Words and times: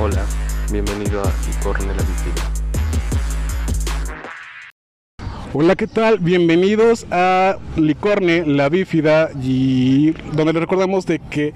Hola, 0.00 0.24
bienvenido 0.70 1.20
a 1.22 1.32
Licorne 1.48 1.88
la 1.88 2.02
Bífida. 2.04 2.52
Hola, 5.52 5.74
¿qué 5.74 5.88
tal? 5.88 6.20
Bienvenidos 6.20 7.04
a 7.10 7.56
Licorne, 7.76 8.46
la 8.46 8.68
bífida, 8.68 9.30
y 9.42 10.12
donde 10.34 10.52
le 10.52 10.60
recordamos 10.60 11.04
de 11.04 11.18
que 11.18 11.52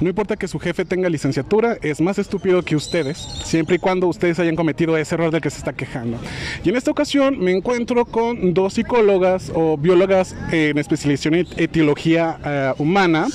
no 0.00 0.08
importa 0.08 0.36
que 0.36 0.48
su 0.48 0.58
jefe 0.58 0.86
tenga 0.86 1.10
licenciatura, 1.10 1.76
es 1.82 2.00
más 2.00 2.18
estúpido 2.18 2.62
que 2.62 2.76
ustedes, 2.76 3.18
siempre 3.18 3.76
y 3.76 3.78
cuando 3.78 4.06
ustedes 4.06 4.38
hayan 4.38 4.56
cometido 4.56 4.96
ese 4.96 5.14
error 5.14 5.30
del 5.30 5.42
que 5.42 5.50
se 5.50 5.58
está 5.58 5.74
quejando. 5.74 6.16
Y 6.64 6.70
en 6.70 6.76
esta 6.76 6.90
ocasión 6.90 7.38
me 7.40 7.50
encuentro 7.50 8.06
con 8.06 8.54
dos 8.54 8.72
psicólogas 8.72 9.52
o 9.54 9.76
biólogas 9.76 10.34
en 10.50 10.78
especialización 10.78 11.34
en 11.34 11.46
etiología 11.58 12.38
eh, 12.42 12.72
humana. 12.78 13.26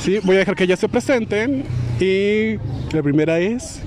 ¿sí? 0.00 0.18
Voy 0.22 0.36
a 0.36 0.40
dejar 0.40 0.54
que 0.54 0.64
ellas 0.64 0.80
se 0.80 0.88
presenten 0.90 1.64
y 1.98 2.58
la 2.94 3.02
primera 3.02 3.38
es... 3.38 3.80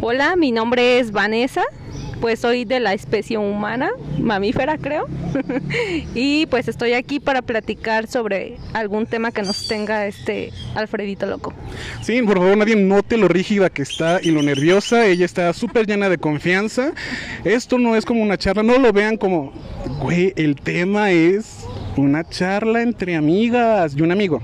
Hola, 0.00 0.36
mi 0.36 0.52
nombre 0.52 1.00
es 1.00 1.10
Vanessa, 1.10 1.64
pues 2.20 2.38
soy 2.38 2.64
de 2.64 2.78
la 2.78 2.94
especie 2.94 3.36
humana, 3.36 3.90
mamífera 4.20 4.78
creo, 4.78 5.06
y 6.14 6.46
pues 6.46 6.68
estoy 6.68 6.92
aquí 6.92 7.18
para 7.18 7.42
platicar 7.42 8.06
sobre 8.06 8.58
algún 8.74 9.06
tema 9.06 9.32
que 9.32 9.42
nos 9.42 9.66
tenga 9.66 10.06
este 10.06 10.52
Alfredito 10.76 11.26
loco. 11.26 11.52
Sí, 12.00 12.22
por 12.22 12.38
favor, 12.38 12.56
nadie 12.56 12.76
note 12.76 13.16
lo 13.16 13.26
rígida 13.26 13.70
que 13.70 13.82
está 13.82 14.20
y 14.22 14.30
lo 14.30 14.40
nerviosa. 14.40 15.04
Ella 15.04 15.24
está 15.24 15.52
súper 15.52 15.86
llena 15.86 16.08
de 16.08 16.18
confianza. 16.18 16.92
Esto 17.44 17.76
no 17.78 17.96
es 17.96 18.04
como 18.04 18.22
una 18.22 18.38
charla, 18.38 18.62
no 18.62 18.78
lo 18.78 18.92
vean 18.92 19.16
como, 19.16 19.52
güey, 20.00 20.32
el 20.36 20.54
tema 20.54 21.10
es 21.10 21.66
una 21.96 22.22
charla 22.22 22.82
entre 22.82 23.16
amigas 23.16 23.94
y 23.96 24.02
un 24.02 24.12
amigo. 24.12 24.40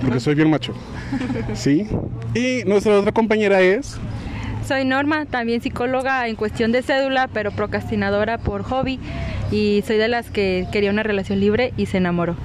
Porque 0.00 0.20
soy 0.20 0.34
bien 0.34 0.50
macho. 0.50 0.72
Sí. 1.54 1.86
Y 2.34 2.64
nuestra 2.66 2.98
otra 2.98 3.12
compañera 3.12 3.60
es. 3.60 3.98
Soy 4.66 4.84
Norma, 4.84 5.26
también 5.26 5.60
psicóloga 5.60 6.26
en 6.28 6.34
cuestión 6.36 6.72
de 6.72 6.82
cédula, 6.82 7.28
pero 7.32 7.52
procrastinadora 7.52 8.38
por 8.38 8.62
hobby. 8.64 8.98
Y 9.52 9.84
soy 9.86 9.96
de 9.96 10.08
las 10.08 10.28
que 10.30 10.66
quería 10.72 10.90
una 10.90 11.02
relación 11.04 11.38
libre 11.40 11.72
y 11.76 11.86
se 11.86 11.98
enamoró. 11.98 12.36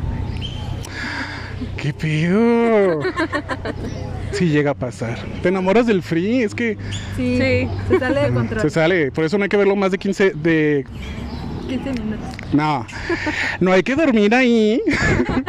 ¿Qué 1.77 1.93
pedo? 1.93 2.99
Sí 4.31 4.49
llega 4.49 4.71
a 4.71 4.73
pasar. 4.75 5.17
¿Te 5.41 5.49
enamoras 5.49 5.87
del 5.87 6.01
free? 6.03 6.41
Es 6.43 6.53
que 6.55 6.77
Sí, 7.17 7.37
se 7.89 7.99
sale 7.99 8.21
de 8.21 8.31
control. 8.31 8.61
se 8.61 8.69
sale. 8.69 9.11
Por 9.11 9.25
eso 9.25 9.37
no 9.37 9.43
hay 9.43 9.49
que 9.49 9.57
verlo 9.57 9.75
más 9.75 9.91
de 9.91 9.97
15 9.97 10.31
de 10.35 10.85
15 11.71 12.01
minutos. 12.01 12.27
No, 12.51 12.85
no 13.61 13.71
hay 13.71 13.81
que 13.81 13.95
dormir 13.95 14.35
ahí 14.35 14.81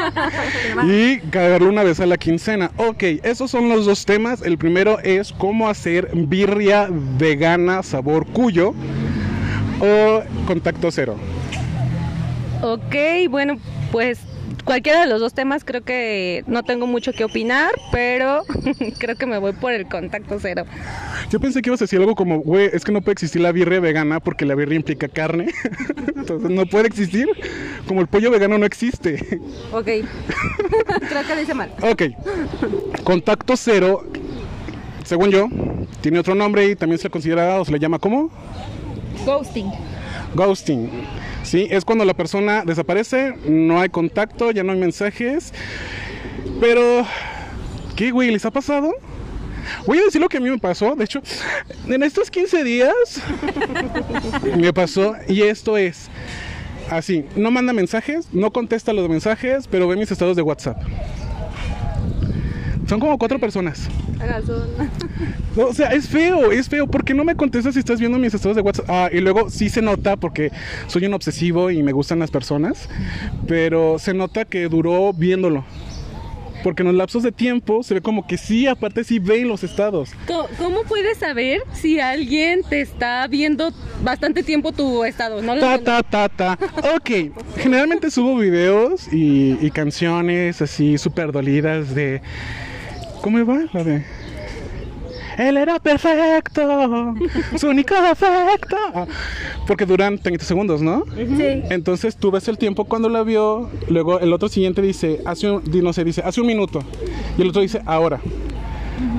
y 0.84 1.18
cagarlo 1.30 1.68
una 1.68 1.82
vez 1.82 1.98
a 1.98 2.06
la 2.06 2.16
quincena. 2.16 2.70
Ok, 2.76 3.02
esos 3.24 3.50
son 3.50 3.68
los 3.68 3.86
dos 3.86 4.04
temas. 4.04 4.40
El 4.42 4.56
primero 4.56 5.00
es 5.00 5.32
cómo 5.32 5.68
hacer 5.68 6.10
birria 6.14 6.88
vegana 7.18 7.82
sabor 7.82 8.24
cuyo 8.28 8.72
o 9.80 10.22
contacto 10.46 10.92
cero. 10.92 11.16
Ok, 12.62 12.94
bueno, 13.28 13.56
pues 13.90 14.20
cualquiera 14.64 15.00
de 15.00 15.06
los 15.06 15.20
dos 15.20 15.34
temas 15.34 15.64
creo 15.64 15.82
que 15.82 16.44
no 16.46 16.62
tengo 16.62 16.86
mucho 16.86 17.12
que 17.12 17.24
opinar, 17.24 17.72
pero 17.90 18.42
creo 18.98 19.16
que 19.16 19.26
me 19.26 19.38
voy 19.38 19.52
por 19.52 19.72
el 19.72 19.86
contacto 19.86 20.38
cero. 20.40 20.64
Yo 21.30 21.40
pensé 21.40 21.62
que 21.62 21.70
ibas 21.70 21.80
a 21.80 21.84
decir 21.84 22.00
algo 22.00 22.14
como, 22.14 22.40
güey, 22.40 22.70
es 22.72 22.84
que 22.84 22.92
no 22.92 23.00
puede 23.00 23.12
existir 23.12 23.40
la 23.40 23.52
birria 23.52 23.80
vegana 23.80 24.20
porque 24.20 24.44
la 24.44 24.54
birria 24.54 24.76
implica 24.76 25.08
carne. 25.08 25.52
Entonces 26.16 26.50
no 26.50 26.66
puede 26.66 26.88
existir. 26.88 27.28
Como 27.86 28.00
el 28.00 28.06
pollo 28.06 28.30
vegano 28.30 28.58
no 28.58 28.66
existe. 28.66 29.40
Ok. 29.72 29.86
Creo 31.08 31.26
que 31.26 31.34
lo 31.34 31.40
hice 31.40 31.54
mal. 31.54 31.72
Ok. 31.82 32.02
Contacto 33.04 33.56
cero, 33.56 34.04
según 35.04 35.30
yo, 35.30 35.48
tiene 36.00 36.18
otro 36.18 36.34
nombre 36.34 36.66
y 36.68 36.76
también 36.76 36.98
se 36.98 37.04
le 37.04 37.10
considera 37.10 37.60
o 37.60 37.64
se 37.64 37.72
le 37.72 37.78
llama 37.78 37.98
¿cómo? 37.98 38.30
Ghosting. 39.24 39.70
Ghosting. 40.34 40.90
Sí, 41.42 41.68
es 41.70 41.84
cuando 41.84 42.04
la 42.04 42.14
persona 42.14 42.62
desaparece, 42.64 43.34
no 43.46 43.80
hay 43.80 43.88
contacto, 43.88 44.50
ya 44.50 44.62
no 44.62 44.72
hay 44.72 44.78
mensajes. 44.78 45.52
Pero, 46.60 47.06
¿qué, 47.96 48.10
güey? 48.10 48.30
¿Les 48.30 48.44
ha 48.44 48.50
pasado? 48.50 48.92
Voy 49.86 49.98
a 49.98 50.04
decir 50.04 50.20
lo 50.20 50.28
que 50.28 50.38
a 50.38 50.40
mí 50.40 50.50
me 50.50 50.58
pasó. 50.58 50.94
De 50.94 51.04
hecho, 51.04 51.22
en 51.86 52.02
estos 52.02 52.30
15 52.30 52.64
días 52.64 52.94
me 54.56 54.72
pasó. 54.72 55.14
Y 55.28 55.42
esto 55.42 55.76
es 55.76 56.08
así: 56.90 57.24
no 57.36 57.50
manda 57.50 57.72
mensajes, 57.72 58.28
no 58.32 58.52
contesta 58.52 58.92
los 58.92 59.08
mensajes, 59.08 59.66
pero 59.68 59.88
ve 59.88 59.96
mis 59.96 60.10
estados 60.10 60.36
de 60.36 60.42
WhatsApp. 60.42 60.78
Son 62.92 63.00
como 63.00 63.16
cuatro 63.16 63.38
personas. 63.38 63.88
No, 65.56 65.66
o 65.66 65.74
sea, 65.74 65.88
es 65.88 66.08
feo, 66.08 66.50
es 66.50 66.68
feo. 66.68 66.86
¿Por 66.86 67.04
qué 67.04 67.12
no 67.12 67.24
me 67.24 67.34
contestas 67.34 67.74
si 67.74 67.80
estás 67.80 68.00
viendo 68.00 68.18
mis 68.18 68.32
estados 68.32 68.56
de 68.56 68.62
WhatsApp? 68.62 68.86
Ah, 68.88 69.10
y 69.12 69.20
luego 69.20 69.50
sí 69.50 69.68
se 69.68 69.82
nota 69.82 70.16
porque 70.16 70.50
soy 70.86 71.04
un 71.04 71.12
obsesivo 71.12 71.70
y 71.70 71.82
me 71.82 71.92
gustan 71.92 72.18
las 72.18 72.30
personas, 72.30 72.88
pero 73.46 73.98
se 73.98 74.14
nota 74.14 74.46
que 74.46 74.68
duró 74.68 75.12
viéndolo. 75.12 75.64
Porque 76.62 76.82
en 76.82 76.88
los 76.88 76.94
lapsos 76.94 77.22
de 77.22 77.32
tiempo 77.32 77.82
se 77.82 77.94
ve 77.94 78.00
como 78.00 78.26
que 78.26 78.38
sí, 78.38 78.66
aparte 78.66 79.04
sí 79.04 79.18
ven 79.18 79.48
los 79.48 79.62
estados. 79.62 80.10
¿Cómo, 80.26 80.48
cómo 80.56 80.82
puedes 80.84 81.18
saber 81.18 81.62
si 81.72 82.00
alguien 82.00 82.62
te 82.62 82.80
está 82.80 83.26
viendo 83.26 83.72
bastante 84.02 84.42
tiempo 84.42 84.72
tu 84.72 85.04
estado? 85.04 85.42
No 85.42 85.58
Ta, 85.58 85.78
ta, 85.78 86.02
ta, 86.02 86.28
ta. 86.28 86.58
Ok, 86.94 87.32
generalmente 87.58 88.10
subo 88.10 88.36
videos 88.36 89.12
y, 89.12 89.58
y 89.60 89.70
canciones 89.70 90.62
así 90.62 90.98
súper 90.98 91.32
dolidas 91.32 91.94
de... 91.94 92.22
¿Cómo 93.22 93.46
va? 93.46 93.60
La 93.72 93.84
de... 93.84 94.04
Él 95.38 95.56
era 95.56 95.78
perfecto, 95.78 97.14
su 97.56 97.68
único 97.68 97.94
defecto. 97.94 98.76
Ah, 98.94 99.06
Porque 99.66 99.86
duran 99.86 100.18
30 100.18 100.44
segundos, 100.44 100.82
¿no? 100.82 101.04
Sí. 101.16 101.62
Entonces 101.70 102.16
tú 102.16 102.30
ves 102.30 102.48
el 102.48 102.58
tiempo 102.58 102.84
cuando 102.84 103.08
la 103.08 103.22
vio, 103.22 103.70
luego 103.88 104.20
el 104.20 104.32
otro 104.32 104.48
siguiente 104.48 104.82
dice, 104.82 105.20
hace 105.24 105.50
un, 105.50 105.62
no 105.82 105.92
sé, 105.94 106.04
dice, 106.04 106.20
hace 106.22 106.40
un 106.40 106.46
minuto. 106.48 106.80
Y 107.38 107.42
el 107.42 107.48
otro 107.48 107.62
dice, 107.62 107.80
ahora. 107.86 108.20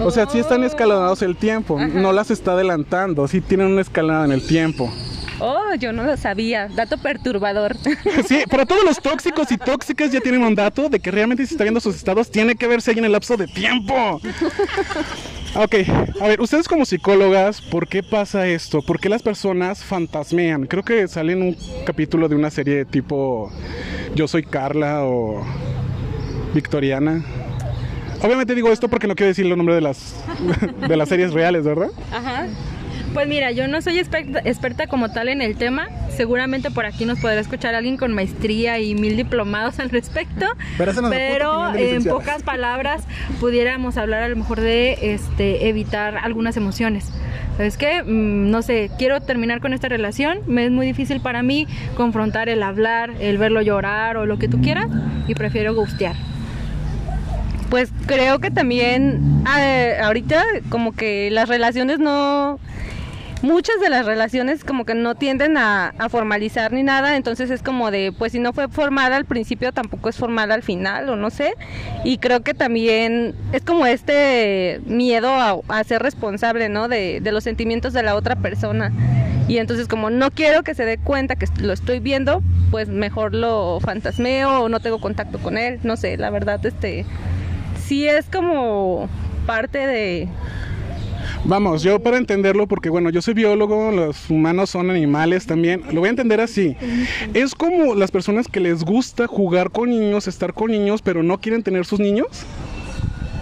O 0.02 0.12
sea, 0.12 0.30
sí 0.30 0.38
están 0.38 0.64
escalonados 0.64 1.22
el 1.24 1.36
tiempo, 1.36 1.80
no 1.80 2.14
las 2.14 2.30
está 2.30 2.54
adelantando, 2.54 3.28
sí 3.28 3.42
tienen 3.42 3.68
una 3.68 3.82
escalada 3.82 4.26
en 4.26 4.32
el 4.32 4.46
tiempo. 4.46 4.92
Oh, 5.40 5.74
yo 5.80 5.92
no 5.94 6.04
lo 6.04 6.16
sabía. 6.18 6.68
Dato 6.68 6.98
perturbador. 6.98 7.76
Sí, 8.28 8.44
para 8.50 8.66
todos 8.66 8.84
los 8.84 9.02
tóxicos 9.02 9.52
y 9.52 9.58
tóxicas 9.58 10.12
ya 10.12 10.22
tienen 10.22 10.44
un 10.44 10.56
dato 10.56 10.88
de 10.90 11.00
que 11.00 11.12
realmente 11.12 11.46
si 11.46 11.54
está 11.54 11.64
viendo 11.64 11.80
sus 11.80 11.96
estados 11.96 12.30
tiene 12.32 12.56
que 12.56 12.68
verse 12.68 12.92
ahí 12.92 13.00
en 13.00 13.06
el 13.06 13.12
lapso 13.12 13.36
de 13.38 13.48
tiempo. 13.48 14.22
Ok, 15.56 15.76
a 16.20 16.28
ver, 16.28 16.42
ustedes 16.42 16.68
como 16.68 16.86
psicólogas, 16.86 17.62
¿por 17.62 17.88
qué 17.88 18.02
pasa 18.02 18.48
esto? 18.48 18.82
¿Por 18.82 19.00
qué 19.00 19.10
las 19.10 19.22
personas 19.22 19.84
fantasmean? 19.84 20.66
Creo 20.66 20.84
que 20.84 21.08
sale 21.08 21.34
en 21.34 21.42
un 21.42 21.58
capítulo 21.86 22.28
de 22.28 22.36
una 22.36 22.50
serie 22.50 22.86
tipo 22.86 23.52
Yo 24.16 24.28
soy 24.28 24.44
Carla 24.44 25.04
o 25.04 25.46
Victoriana. 26.54 27.24
Obviamente 28.22 28.56
digo 28.56 28.72
esto 28.72 28.88
porque 28.88 29.08
no 29.08 29.16
quiero 29.16 29.28
decir 29.28 29.46
el 29.46 29.56
nombre 29.58 29.76
de 29.76 29.82
las, 29.82 30.16
de 30.88 30.98
las 30.98 31.10
series 31.10 31.34
reales, 31.34 31.66
¿verdad? 31.66 31.90
Ajá. 32.12 32.48
Pues 33.14 33.28
mira, 33.28 33.52
yo 33.52 33.68
no 33.68 33.80
soy 33.82 34.00
experta, 34.00 34.42
experta 34.44 34.88
como 34.88 35.12
tal 35.12 35.30
en 35.30 35.42
el 35.42 35.56
tema. 35.56 35.88
Seguramente 36.10 36.72
por 36.72 36.86
aquí 36.86 37.06
nos 37.06 37.20
podrá 37.20 37.40
escuchar 37.40 37.76
alguien 37.76 37.96
con 37.96 38.14
maestría 38.14 38.80
y 38.80 38.96
mil 38.96 39.16
diplomados 39.16 39.80
al 39.80 39.92
respecto. 39.92 40.48
Pero 40.78 40.94
Pero 41.10 41.76
en 41.76 42.04
pocas 42.06 42.42
palabras 42.42 43.04
pudiéramos 43.40 43.98
hablar 43.98 44.24
a 44.24 44.28
lo 44.30 44.36
mejor 44.36 44.60
de 44.60 45.14
este 45.14 45.70
evitar 45.70 46.18
algunas 46.18 46.58
emociones. 46.58 47.12
¿Sabes 47.58 47.78
qué? 47.78 48.02
Mm, 48.02 48.50
no 48.50 48.64
sé, 48.64 48.90
quiero 48.98 49.22
terminar 49.22 49.62
con 49.62 49.74
esta 49.74 49.88
relación. 49.90 50.40
Me 50.48 50.66
es 50.66 50.72
muy 50.72 50.88
difícil 50.88 51.22
para 51.22 51.44
mí 51.44 51.68
confrontar 51.96 52.50
el 52.50 52.64
hablar, 52.64 53.12
el 53.20 53.38
verlo 53.38 53.62
llorar 53.62 54.18
o 54.18 54.26
lo 54.26 54.40
que 54.40 54.48
tú 54.48 54.60
quieras. 54.62 54.88
Y 55.28 55.36
prefiero 55.36 55.76
gustear. 55.76 56.16
Pues 57.70 57.92
creo 58.08 58.40
que 58.40 58.52
también 58.52 59.44
eh, 59.60 59.98
ahorita 60.04 60.44
como 60.70 60.94
que 60.94 61.30
las 61.32 61.48
relaciones 61.48 62.00
no... 62.00 62.60
Muchas 63.44 63.82
de 63.82 63.90
las 63.90 64.06
relaciones 64.06 64.64
como 64.64 64.86
que 64.86 64.96
no 64.96 65.16
tienden 65.16 65.58
a, 65.58 65.94
formalizar 66.10 66.72
ni 66.72 66.82
nada, 66.82 67.18
entonces 67.18 67.50
es 67.50 67.62
como 67.62 67.92
de, 67.92 68.14
pues 68.18 68.32
si 68.32 68.40
no 68.40 68.54
fue 68.54 68.70
formada 68.70 69.18
al 69.18 69.26
principio, 69.26 69.74
tampoco 69.74 70.08
es 70.08 70.16
formada 70.16 70.54
al 70.54 70.64
final, 70.64 71.10
o 71.10 71.18
no 71.18 71.30
sé. 71.30 71.54
Y 72.06 72.20
creo 72.20 72.40
que 72.40 72.54
también 72.54 73.36
es 73.52 73.62
como 73.62 73.86
este 73.86 74.80
miedo 74.86 75.28
a, 75.28 75.60
a 75.68 75.84
ser 75.84 76.02
responsable, 76.02 76.70
¿no? 76.70 76.88
De, 76.88 77.20
de 77.20 77.32
los 77.34 77.44
sentimientos 77.44 77.92
de 77.92 78.04
la 78.04 78.16
otra 78.16 78.38
persona. 78.38 78.94
Y 79.50 79.58
entonces 79.58 79.90
como 79.90 80.10
no 80.10 80.32
quiero 80.32 80.64
que 80.64 80.74
se 80.74 80.86
dé 80.86 80.98
cuenta 80.98 81.36
que 81.36 81.48
lo 81.60 81.74
estoy 81.74 82.00
viendo, 82.00 82.42
pues 82.72 82.88
mejor 82.88 83.36
lo 83.36 83.82
fantasmeo 83.82 84.62
o 84.62 84.70
no 84.70 84.80
tengo 84.80 85.02
contacto 85.02 85.40
con 85.40 85.58
él, 85.58 85.82
no 85.84 85.98
sé, 85.98 86.16
la 86.16 86.30
verdad, 86.30 86.66
este 86.66 87.06
sí 87.86 88.08
es 88.08 88.26
como 88.30 89.10
parte 89.46 89.86
de 89.86 90.30
Vamos, 91.46 91.84
yo 91.84 92.00
para 92.00 92.18
entenderlo, 92.18 92.68
porque 92.68 92.90
bueno, 92.90 93.10
yo 93.10 93.22
soy 93.22 93.34
biólogo, 93.34 93.92
los 93.92 94.30
humanos 94.30 94.70
son 94.70 94.90
animales 94.90 95.46
también, 95.46 95.84
lo 95.92 96.00
voy 96.00 96.08
a 96.08 96.12
entender 96.12 96.40
así. 96.40 96.78
Es 97.34 97.54
como 97.54 97.96
las 97.96 98.12
personas 98.12 98.48
que 98.48 98.62
les 98.62 98.86
gusta 98.86 99.28
jugar 99.28 99.70
con 99.70 99.90
niños, 99.90 100.28
estar 100.30 100.54
con 100.54 100.72
niños, 100.72 101.02
pero 101.02 101.22
no 101.22 101.40
quieren 101.40 101.62
tener 101.62 101.86
sus 101.86 102.00
niños. 102.00 102.28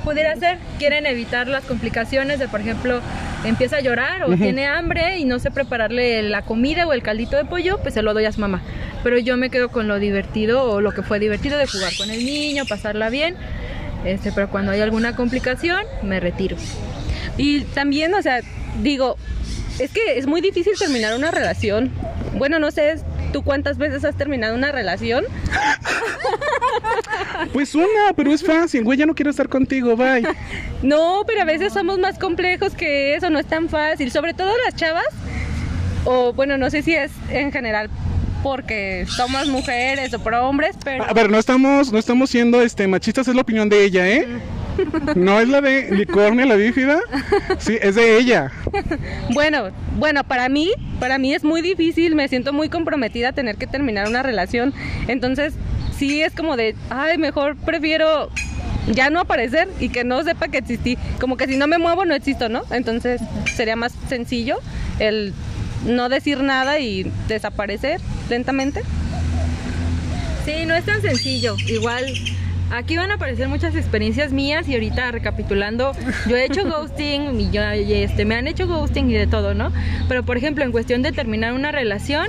Pudiera 0.03 0.35
ser, 0.35 0.57
quieren 0.79 1.05
evitar 1.05 1.47
las 1.47 1.63
complicaciones 1.63 2.39
de, 2.39 2.47
por 2.47 2.61
ejemplo, 2.61 3.01
empieza 3.45 3.77
a 3.77 3.81
llorar 3.81 4.23
o 4.23 4.35
tiene 4.35 4.65
hambre 4.65 5.19
y 5.19 5.25
no 5.25 5.37
sé 5.37 5.51
prepararle 5.51 6.23
la 6.23 6.41
comida 6.41 6.87
o 6.87 6.93
el 6.93 7.03
caldito 7.03 7.37
de 7.37 7.45
pollo, 7.45 7.77
pues 7.83 7.93
se 7.93 8.01
lo 8.01 8.15
doy 8.15 8.25
a 8.25 8.31
su 8.31 8.41
mamá. 8.41 8.63
Pero 9.03 9.19
yo 9.19 9.37
me 9.37 9.51
quedo 9.51 9.69
con 9.69 9.87
lo 9.87 9.99
divertido 9.99 10.63
o 10.63 10.81
lo 10.81 10.91
que 10.91 11.03
fue 11.03 11.19
divertido 11.19 11.59
de 11.59 11.67
jugar 11.67 11.93
con 11.97 12.09
el 12.09 12.25
niño, 12.25 12.65
pasarla 12.67 13.11
bien. 13.11 13.35
Este, 14.03 14.31
pero 14.31 14.49
cuando 14.49 14.71
hay 14.71 14.81
alguna 14.81 15.15
complicación, 15.15 15.83
me 16.01 16.19
retiro. 16.19 16.57
Y 17.37 17.61
también, 17.61 18.13
o 18.13 18.21
sea, 18.21 18.41
digo, 18.81 19.17
es 19.79 19.91
que 19.91 20.17
es 20.17 20.27
muy 20.27 20.41
difícil 20.41 20.73
terminar 20.77 21.15
una 21.15 21.31
relación. 21.31 21.91
Bueno, 22.37 22.59
no 22.59 22.71
sé, 22.71 22.95
¿tú 23.33 23.43
cuántas 23.43 23.77
veces 23.77 24.03
has 24.05 24.15
terminado 24.15 24.55
una 24.55 24.71
relación? 24.71 25.25
Pues 27.53 27.75
una, 27.75 28.13
pero 28.15 28.31
es 28.31 28.43
fácil, 28.43 28.83
güey, 28.83 28.97
ya 28.97 29.05
no 29.05 29.15
quiero 29.15 29.31
estar 29.31 29.49
contigo, 29.49 29.95
bye. 29.95 30.23
No, 30.83 31.23
pero 31.25 31.41
a 31.41 31.45
veces 31.45 31.73
somos 31.73 31.99
más 31.99 32.17
complejos 32.17 32.73
que 32.73 33.15
eso, 33.15 33.29
no 33.29 33.39
es 33.39 33.45
tan 33.45 33.67
fácil. 33.67 34.11
Sobre 34.11 34.33
todo 34.33 34.51
las 34.65 34.75
chavas, 34.75 35.05
o 36.05 36.33
bueno, 36.33 36.57
no 36.57 36.69
sé 36.69 36.81
si 36.81 36.93
es 36.93 37.11
en 37.29 37.51
general 37.51 37.89
porque 38.43 39.05
somos 39.07 39.47
mujeres 39.47 40.13
o 40.13 40.19
por 40.19 40.33
hombres, 40.33 40.75
pero... 40.83 41.03
A 41.03 41.13
ver, 41.13 41.29
no 41.29 41.37
estamos, 41.37 41.91
no 41.91 41.99
estamos 41.99 42.29
siendo 42.29 42.61
este 42.61 42.87
machistas, 42.87 43.27
es 43.27 43.35
la 43.35 43.41
opinión 43.41 43.69
de 43.69 43.83
ella, 43.83 44.07
¿eh? 44.07 44.27
No 45.15 45.39
es 45.39 45.47
la 45.47 45.61
de 45.61 45.91
Licornia, 45.91 46.45
la 46.45 46.55
bífida. 46.55 46.99
Sí, 47.59 47.77
es 47.81 47.95
de 47.95 48.17
ella. 48.17 48.51
Bueno, 49.33 49.69
bueno, 49.97 50.23
para 50.23 50.49
mí, 50.49 50.71
para 50.99 51.17
mí 51.17 51.33
es 51.33 51.43
muy 51.43 51.61
difícil, 51.61 52.15
me 52.15 52.27
siento 52.27 52.53
muy 52.53 52.69
comprometida 52.69 53.29
a 53.29 53.31
tener 53.33 53.57
que 53.57 53.67
terminar 53.67 54.07
una 54.07 54.23
relación. 54.23 54.73
Entonces, 55.07 55.53
sí 55.97 56.21
es 56.21 56.33
como 56.33 56.57
de, 56.57 56.75
ay, 56.89 57.17
mejor 57.17 57.55
prefiero 57.57 58.29
ya 58.87 59.09
no 59.09 59.19
aparecer 59.19 59.67
y 59.79 59.89
que 59.89 60.03
no 60.03 60.23
sepa 60.23 60.47
que 60.47 60.57
existí. 60.57 60.97
Como 61.19 61.37
que 61.37 61.47
si 61.47 61.57
no 61.57 61.67
me 61.67 61.77
muevo 61.77 62.05
no 62.05 62.15
existo, 62.15 62.49
¿no? 62.49 62.63
Entonces, 62.71 63.21
sería 63.55 63.75
más 63.75 63.93
sencillo 64.09 64.57
el 64.99 65.33
no 65.85 66.09
decir 66.09 66.41
nada 66.41 66.79
y 66.79 67.11
desaparecer 67.27 68.01
lentamente. 68.29 68.81
Sí, 70.45 70.65
no 70.65 70.73
es 70.73 70.85
tan 70.85 71.01
sencillo. 71.01 71.55
Igual 71.67 72.05
Aquí 72.71 72.95
van 72.95 73.11
a 73.11 73.15
aparecer 73.15 73.47
muchas 73.49 73.75
experiencias 73.75 74.31
mías 74.31 74.67
y 74.67 74.73
ahorita 74.73 75.11
recapitulando, 75.11 75.91
yo 76.27 76.37
he 76.37 76.45
hecho 76.45 76.63
ghosting 76.63 77.39
y 77.39 77.51
yo, 77.51 77.61
este, 77.63 78.23
me 78.23 78.35
han 78.35 78.47
hecho 78.47 78.65
ghosting 78.65 79.09
y 79.09 79.13
de 79.13 79.27
todo, 79.27 79.53
¿no? 79.53 79.71
Pero 80.07 80.23
por 80.23 80.37
ejemplo, 80.37 80.63
en 80.63 80.71
cuestión 80.71 81.01
de 81.01 81.11
terminar 81.11 81.53
una 81.53 81.71
relación, 81.73 82.27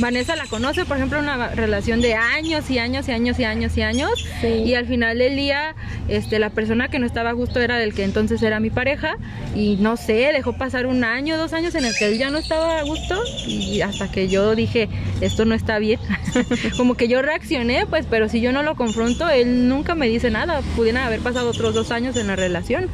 Vanessa 0.00 0.36
la 0.36 0.46
conoce, 0.46 0.84
por 0.84 0.96
ejemplo, 0.96 1.18
una 1.18 1.48
relación 1.48 2.00
de 2.00 2.14
años 2.14 2.70
y 2.70 2.78
años 2.78 3.08
y 3.08 3.12
años 3.12 3.38
y 3.38 3.44
años 3.44 3.76
y 3.76 3.82
años. 3.82 4.10
Y 4.42 4.74
al 4.74 4.86
final 4.86 5.18
del 5.18 5.36
día, 5.36 5.74
este, 6.08 6.38
la 6.38 6.50
persona 6.50 6.88
que 6.88 6.98
no 6.98 7.06
estaba 7.06 7.30
a 7.30 7.32
gusto 7.32 7.60
era 7.60 7.76
del 7.78 7.94
que 7.94 8.04
entonces 8.04 8.42
era 8.42 8.60
mi 8.60 8.70
pareja. 8.70 9.16
Y 9.54 9.76
no 9.76 9.96
sé, 9.96 10.30
dejó 10.32 10.54
pasar 10.54 10.86
un 10.86 11.04
año, 11.04 11.36
dos 11.36 11.52
años 11.52 11.74
en 11.74 11.84
el 11.84 11.94
que 11.94 12.06
él 12.06 12.18
ya 12.18 12.30
no 12.30 12.38
estaba 12.38 12.78
a 12.78 12.82
gusto. 12.82 13.22
Y 13.46 13.82
hasta 13.82 14.10
que 14.10 14.28
yo 14.28 14.54
dije, 14.54 14.88
esto 15.20 15.44
no 15.44 15.54
está 15.54 15.78
bien. 15.78 16.00
Como 16.76 16.94
que 16.94 17.08
yo 17.08 17.20
reaccioné, 17.20 17.86
pues, 17.86 18.06
pero 18.08 18.28
si 18.28 18.40
yo 18.40 18.52
no 18.52 18.62
lo 18.62 18.76
confronto, 18.76 19.28
él 19.28 19.68
nunca 19.70 19.94
me 19.94 20.08
dice 20.08 20.30
nada. 20.30 20.60
Pudieran 20.76 21.04
haber 21.04 21.20
pasado 21.20 21.48
otros 21.48 21.74
dos 21.74 21.90
años 21.90 22.16
en 22.16 22.26
la 22.26 22.36
relación. 22.36 22.88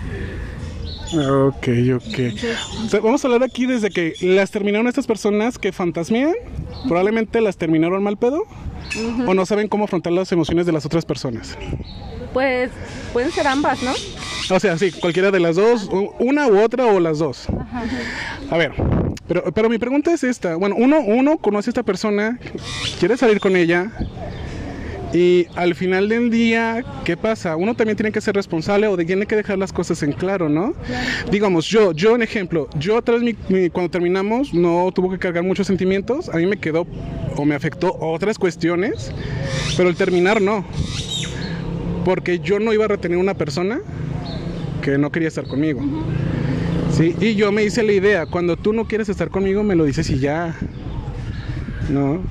Ok, 1.15 1.69
ok. 1.95 3.01
vamos 3.03 3.25
a 3.25 3.29
hablar 3.29 3.45
aquí 3.45 3.67
desde 3.67 3.91
que 3.91 4.15
las 4.21 4.51
terminaron 4.51 4.87
estas 4.87 5.07
personas 5.07 5.59
que 5.59 5.73
fantasmean. 5.73 6.35
Probablemente 6.87 7.41
las 7.41 7.57
terminaron 7.57 8.03
mal 8.03 8.17
pedo. 8.17 8.45
O 9.27 9.35
no 9.35 9.45
saben 9.47 9.67
cómo 9.69 9.85
afrontar 9.85 10.13
las 10.13 10.31
emociones 10.31 10.67
de 10.67 10.73
las 10.73 10.87
otras 10.87 11.05
personas. 11.05 11.59
Pues 12.33 12.71
pueden 13.13 13.33
ser 13.33 13.47
ambas, 13.49 13.83
¿no? 13.83 13.93
O 14.55 14.61
sea, 14.61 14.79
sí, 14.79 14.93
cualquiera 14.93 15.31
de 15.31 15.41
las 15.41 15.57
dos, 15.57 15.91
una 16.21 16.47
u 16.47 16.61
otra 16.61 16.87
o 16.87 17.01
las 17.01 17.19
dos. 17.19 17.47
A 18.51 18.57
ver, 18.57 18.73
pero, 19.27 19.53
pero 19.53 19.69
mi 19.69 19.79
pregunta 19.79 20.13
es 20.13 20.23
esta. 20.23 20.55
Bueno, 20.55 20.77
uno, 20.79 21.01
uno 21.01 21.39
conoce 21.39 21.71
a 21.71 21.73
esta 21.73 21.83
persona, 21.83 22.39
quiere 23.01 23.17
salir 23.17 23.41
con 23.41 23.57
ella, 23.57 23.91
y 25.13 25.47
al 25.55 25.75
final 25.75 26.09
del 26.09 26.31
día, 26.31 26.85
¿qué 27.05 27.17
pasa? 27.17 27.57
Uno 27.57 27.75
también 27.75 27.97
tiene 27.97 28.13
que 28.13 28.21
ser 28.21 28.35
responsable 28.35 28.87
o 28.89 28.97
tiene 28.97 29.27
que 29.27 29.37
dejar 29.37 29.59
las 29.59 29.73
cosas 29.73 30.03
en 30.03 30.13
claro, 30.13 30.49
¿no? 30.49 30.75
Digamos, 31.31 31.67
yo, 31.67 31.93
yo 31.93 32.15
un 32.15 32.23
ejemplo, 32.23 32.69
yo 32.79 32.99
atrás 32.99 33.23
mi, 33.23 33.35
cuando 33.71 33.91
terminamos 33.91 34.53
no 34.53 34.91
tuvo 34.95 35.11
que 35.11 35.19
cargar 35.19 35.45
muchos 35.45 35.67
sentimientos, 35.67 36.29
a 36.29 36.39
mí 36.39 36.47
me 36.47 36.57
quedó 36.57 36.87
o 37.37 37.45
me 37.45 37.55
afectó 37.55 37.97
otras 38.01 38.39
cuestiones, 38.39 39.13
pero 39.77 39.89
el 39.89 39.97
terminar 39.97 40.43
no. 40.43 40.65
Porque 42.05 42.39
yo 42.39 42.59
no 42.59 42.73
iba 42.73 42.85
a 42.85 42.89
retener 42.89 43.19
una 43.19 43.35
persona 43.35 43.81
que 44.83 44.99
no 44.99 45.11
quería 45.11 45.29
estar 45.29 45.47
conmigo. 45.47 45.81
Sí, 46.93 47.15
y 47.21 47.35
yo 47.35 47.53
me 47.53 47.65
hice 47.65 47.83
la 47.83 47.93
idea, 47.93 48.27
cuando 48.27 48.57
tú 48.57 48.73
no 48.73 48.87
quieres 48.87 49.09
estar 49.09 49.29
conmigo 49.31 49.63
me 49.63 49.77
lo 49.77 49.85
dices 49.85 50.09
y 50.11 50.19
ya. 50.19 50.57
¿No? 51.89 52.23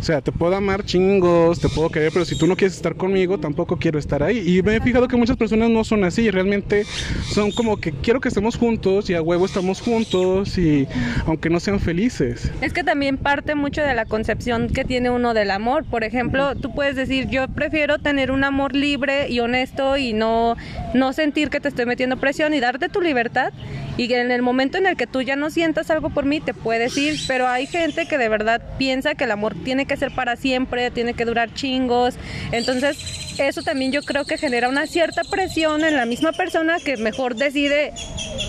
O 0.00 0.02
sea, 0.02 0.22
te 0.22 0.32
puedo 0.32 0.56
amar 0.56 0.84
chingos, 0.84 1.60
te 1.60 1.68
puedo 1.68 1.90
querer, 1.90 2.10
pero 2.10 2.24
si 2.24 2.34
tú 2.34 2.46
no 2.46 2.56
quieres 2.56 2.74
estar 2.74 2.96
conmigo, 2.96 3.38
tampoco 3.38 3.76
quiero 3.76 3.98
estar 3.98 4.22
ahí. 4.22 4.38
Y 4.46 4.62
me 4.62 4.76
he 4.76 4.80
fijado 4.80 5.08
que 5.08 5.16
muchas 5.16 5.36
personas 5.36 5.68
no 5.68 5.84
son 5.84 6.04
así, 6.04 6.30
realmente 6.30 6.84
son 7.30 7.52
como 7.52 7.76
que 7.76 7.92
quiero 7.92 8.18
que 8.18 8.28
estemos 8.28 8.56
juntos 8.56 9.10
y 9.10 9.14
a 9.14 9.20
huevo 9.20 9.44
estamos 9.44 9.82
juntos 9.82 10.56
y 10.56 10.88
aunque 11.26 11.50
no 11.50 11.60
sean 11.60 11.80
felices. 11.80 12.50
Es 12.62 12.72
que 12.72 12.82
también 12.82 13.18
parte 13.18 13.54
mucho 13.54 13.82
de 13.82 13.94
la 13.94 14.06
concepción 14.06 14.68
que 14.68 14.84
tiene 14.84 15.10
uno 15.10 15.34
del 15.34 15.50
amor. 15.50 15.84
Por 15.84 16.02
ejemplo, 16.02 16.54
tú 16.56 16.74
puedes 16.74 16.96
decir, 16.96 17.28
yo 17.28 17.46
prefiero 17.48 17.98
tener 17.98 18.30
un 18.30 18.42
amor 18.42 18.74
libre 18.74 19.28
y 19.28 19.40
honesto 19.40 19.98
y 19.98 20.14
no, 20.14 20.56
no 20.94 21.12
sentir 21.12 21.50
que 21.50 21.60
te 21.60 21.68
estoy 21.68 21.84
metiendo 21.84 22.16
presión 22.16 22.54
y 22.54 22.60
darte 22.60 22.88
tu 22.88 23.02
libertad 23.02 23.52
y 23.96 24.12
en 24.14 24.30
el 24.30 24.40
momento 24.40 24.78
en 24.78 24.86
el 24.86 24.96
que 24.96 25.06
tú 25.06 25.20
ya 25.20 25.36
no 25.36 25.50
sientas 25.50 25.90
algo 25.90 26.08
por 26.08 26.24
mí 26.24 26.40
te 26.40 26.54
puedes 26.54 26.96
ir, 26.96 27.20
pero 27.26 27.46
hay 27.46 27.66
gente 27.66 28.06
que 28.06 28.16
de 28.16 28.30
verdad 28.30 28.62
piensa 28.78 28.99
que 29.00 29.24
el 29.24 29.30
amor 29.30 29.54
tiene 29.64 29.86
que 29.86 29.96
ser 29.96 30.14
para 30.14 30.36
siempre, 30.36 30.90
tiene 30.90 31.14
que 31.14 31.24
durar 31.24 31.52
chingos, 31.54 32.16
entonces 32.52 32.98
eso 33.38 33.62
también 33.62 33.92
yo 33.92 34.02
creo 34.02 34.24
que 34.24 34.38
genera 34.38 34.68
una 34.68 34.86
cierta 34.86 35.22
presión 35.24 35.84
en 35.84 35.96
la 35.96 36.04
misma 36.04 36.32
persona 36.32 36.78
que 36.78 36.96
mejor 36.96 37.36
decide, 37.36 37.92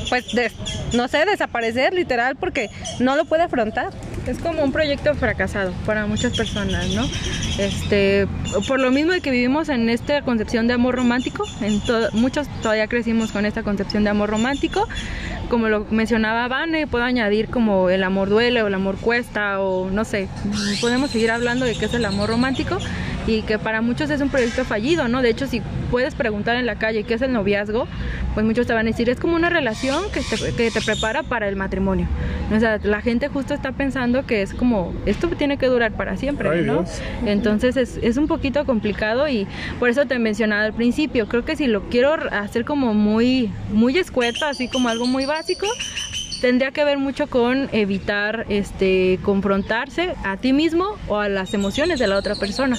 pues, 0.09 0.25
no 0.93 1.07
sé, 1.07 1.25
desaparecer 1.25 1.93
literal 1.93 2.35
porque 2.35 2.69
no 2.99 3.15
lo 3.15 3.25
puede 3.25 3.43
afrontar. 3.43 3.91
Es 4.27 4.37
como 4.37 4.63
un 4.63 4.71
proyecto 4.71 5.15
fracasado 5.15 5.73
para 5.85 6.05
muchas 6.05 6.35
personas, 6.37 6.89
¿no? 6.89 7.03
Este, 7.57 8.27
por 8.67 8.79
lo 8.79 8.91
mismo 8.91 9.13
de 9.13 9.21
que 9.21 9.31
vivimos 9.31 9.69
en 9.69 9.89
esta 9.89 10.21
concepción 10.21 10.67
de 10.67 10.73
amor 10.73 10.95
romántico, 10.95 11.45
en 11.61 11.81
muchos 12.13 12.47
todavía 12.61 12.87
crecimos 12.87 13.31
con 13.31 13.45
esta 13.45 13.63
concepción 13.63 14.03
de 14.03 14.11
amor 14.11 14.29
romántico, 14.29 14.87
como 15.49 15.67
lo 15.67 15.85
mencionaba 15.89 16.47
Vane, 16.47 16.87
puedo 16.87 17.03
añadir 17.03 17.49
como 17.49 17.89
el 17.89 18.03
amor 18.03 18.29
duele 18.29 18.61
o 18.61 18.67
el 18.67 18.73
amor 18.73 18.97
cuesta 18.97 19.59
o 19.59 19.89
no 19.89 20.05
sé, 20.05 20.29
podemos 20.79 21.11
seguir 21.11 21.31
hablando 21.31 21.65
de 21.65 21.75
qué 21.75 21.85
es 21.85 21.93
el 21.93 22.05
amor 22.05 22.29
romántico 22.29 22.77
y 23.27 23.41
que 23.43 23.59
para 23.59 23.81
muchos 23.81 24.09
es 24.09 24.21
un 24.21 24.29
proyecto 24.29 24.65
fallido, 24.65 25.07
¿no? 25.07 25.21
De 25.21 25.29
hecho, 25.29 25.47
si 25.47 25.61
puedes 25.89 26.15
preguntar 26.15 26.55
en 26.55 26.65
la 26.65 26.75
calle 26.75 27.03
qué 27.03 27.15
es 27.15 27.21
el 27.21 27.33
noviazgo, 27.33 27.87
pues 28.33 28.45
muchos 28.45 28.65
te 28.67 28.73
van 28.73 28.87
a 28.87 28.89
decir, 28.89 29.09
es 29.09 29.19
como 29.19 29.35
una 29.35 29.49
relación 29.49 30.03
que 30.11 30.21
te, 30.21 30.53
que 30.53 30.71
te 30.71 30.81
prepara 30.81 31.23
para 31.23 31.47
el 31.47 31.55
matrimonio. 31.55 32.07
O 32.53 32.59
sea, 32.59 32.79
la 32.83 33.01
gente 33.01 33.27
justo 33.27 33.53
está 33.53 33.71
pensando 33.71 34.25
que 34.25 34.41
es 34.41 34.53
como, 34.53 34.93
esto 35.05 35.27
tiene 35.29 35.57
que 35.57 35.67
durar 35.67 35.91
para 35.93 36.17
siempre, 36.17 36.63
¿no? 36.63 36.85
Entonces 37.25 37.77
es, 37.77 37.99
es 38.01 38.17
un 38.17 38.27
poquito 38.27 38.65
complicado 38.65 39.27
y 39.27 39.47
por 39.79 39.89
eso 39.89 40.05
te 40.05 40.17
mencionaba 40.19 40.63
al 40.63 40.73
principio, 40.73 41.27
creo 41.27 41.45
que 41.45 41.55
si 41.55 41.67
lo 41.67 41.89
quiero 41.89 42.13
hacer 42.31 42.65
como 42.65 42.93
muy, 42.93 43.51
muy 43.71 43.97
escueto, 43.97 44.45
así 44.45 44.67
como 44.67 44.89
algo 44.89 45.05
muy 45.05 45.25
básico, 45.25 45.67
tendría 46.41 46.71
que 46.71 46.83
ver 46.83 46.97
mucho 46.97 47.27
con 47.27 47.69
evitar 47.71 48.45
este 48.49 49.19
confrontarse 49.21 50.15
a 50.25 50.37
ti 50.37 50.51
mismo 50.51 50.97
o 51.07 51.17
a 51.17 51.29
las 51.29 51.53
emociones 51.53 51.99
de 51.99 52.07
la 52.07 52.17
otra 52.17 52.35
persona. 52.35 52.77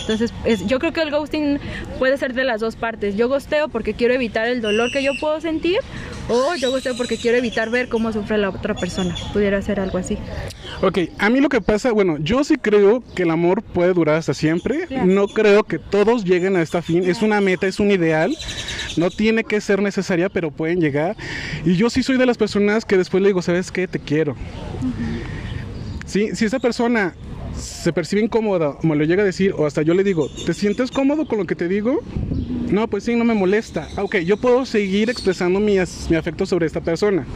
Entonces, 0.00 0.32
yo 0.66 0.78
creo 0.78 0.92
que 0.92 1.02
el 1.02 1.10
ghosting 1.10 1.58
puede 1.98 2.16
ser 2.16 2.34
de 2.34 2.44
las 2.44 2.60
dos 2.60 2.76
partes. 2.76 3.16
Yo 3.16 3.28
gosteo 3.28 3.68
porque 3.68 3.94
quiero 3.94 4.14
evitar 4.14 4.48
el 4.48 4.60
dolor 4.60 4.90
que 4.90 5.02
yo 5.02 5.12
puedo 5.20 5.40
sentir 5.40 5.78
o 6.28 6.54
yo 6.54 6.70
gosteo 6.70 6.96
porque 6.96 7.16
quiero 7.16 7.38
evitar 7.38 7.70
ver 7.70 7.88
cómo 7.88 8.12
sufre 8.12 8.38
la 8.38 8.50
otra 8.50 8.74
persona. 8.74 9.14
Pudiera 9.32 9.60
ser 9.62 9.80
algo 9.80 9.98
así. 9.98 10.18
Ok, 10.82 10.98
a 11.18 11.30
mí 11.30 11.40
lo 11.40 11.48
que 11.48 11.60
pasa, 11.60 11.92
bueno, 11.92 12.18
yo 12.18 12.44
sí 12.44 12.56
creo 12.56 13.02
que 13.14 13.22
el 13.22 13.30
amor 13.30 13.62
puede 13.62 13.92
durar 13.92 14.16
hasta 14.16 14.34
siempre. 14.34 14.86
No 15.04 15.28
creo 15.28 15.64
que 15.64 15.78
todos 15.78 16.24
lleguen 16.24 16.56
a 16.56 16.62
esta 16.62 16.82
fin. 16.82 17.04
Es 17.04 17.22
una 17.22 17.40
meta, 17.40 17.66
es 17.66 17.80
un 17.80 17.90
ideal. 17.90 18.36
No 18.96 19.10
tiene 19.10 19.44
que 19.44 19.60
ser 19.60 19.82
necesaria, 19.82 20.28
pero 20.28 20.50
pueden 20.50 20.80
llegar. 20.80 21.16
Y 21.64 21.76
yo 21.76 21.90
sí 21.90 22.02
soy 22.02 22.16
de 22.16 22.26
las 22.26 22.38
personas 22.38 22.84
que 22.84 22.96
después 22.96 23.22
le 23.22 23.28
digo, 23.28 23.42
¿sabes 23.42 23.70
qué? 23.70 23.88
Te 23.88 23.98
quiero. 23.98 24.36
Sí, 26.06 26.30
si 26.34 26.44
esa 26.44 26.58
persona 26.58 27.14
se 27.56 27.92
percibe 27.92 28.22
incómoda 28.22 28.76
me 28.82 28.96
lo 28.96 29.04
llega 29.04 29.22
a 29.22 29.26
decir, 29.26 29.54
o 29.56 29.66
hasta 29.66 29.82
yo 29.82 29.94
le 29.94 30.04
digo, 30.04 30.28
¿te 30.46 30.54
sientes 30.54 30.90
cómodo 30.90 31.26
con 31.26 31.38
lo 31.38 31.44
que 31.46 31.54
te 31.54 31.68
digo? 31.68 32.00
No, 32.70 32.88
pues 32.88 33.04
sí, 33.04 33.14
no 33.14 33.24
me 33.24 33.34
molesta. 33.34 33.88
Ah, 33.96 34.02
ok, 34.02 34.16
yo 34.18 34.36
puedo 34.36 34.64
seguir 34.66 35.10
expresando 35.10 35.60
mi, 35.60 35.76
mi 36.10 36.16
afecto 36.16 36.46
sobre 36.46 36.66
esta 36.66 36.80
persona. 36.80 37.26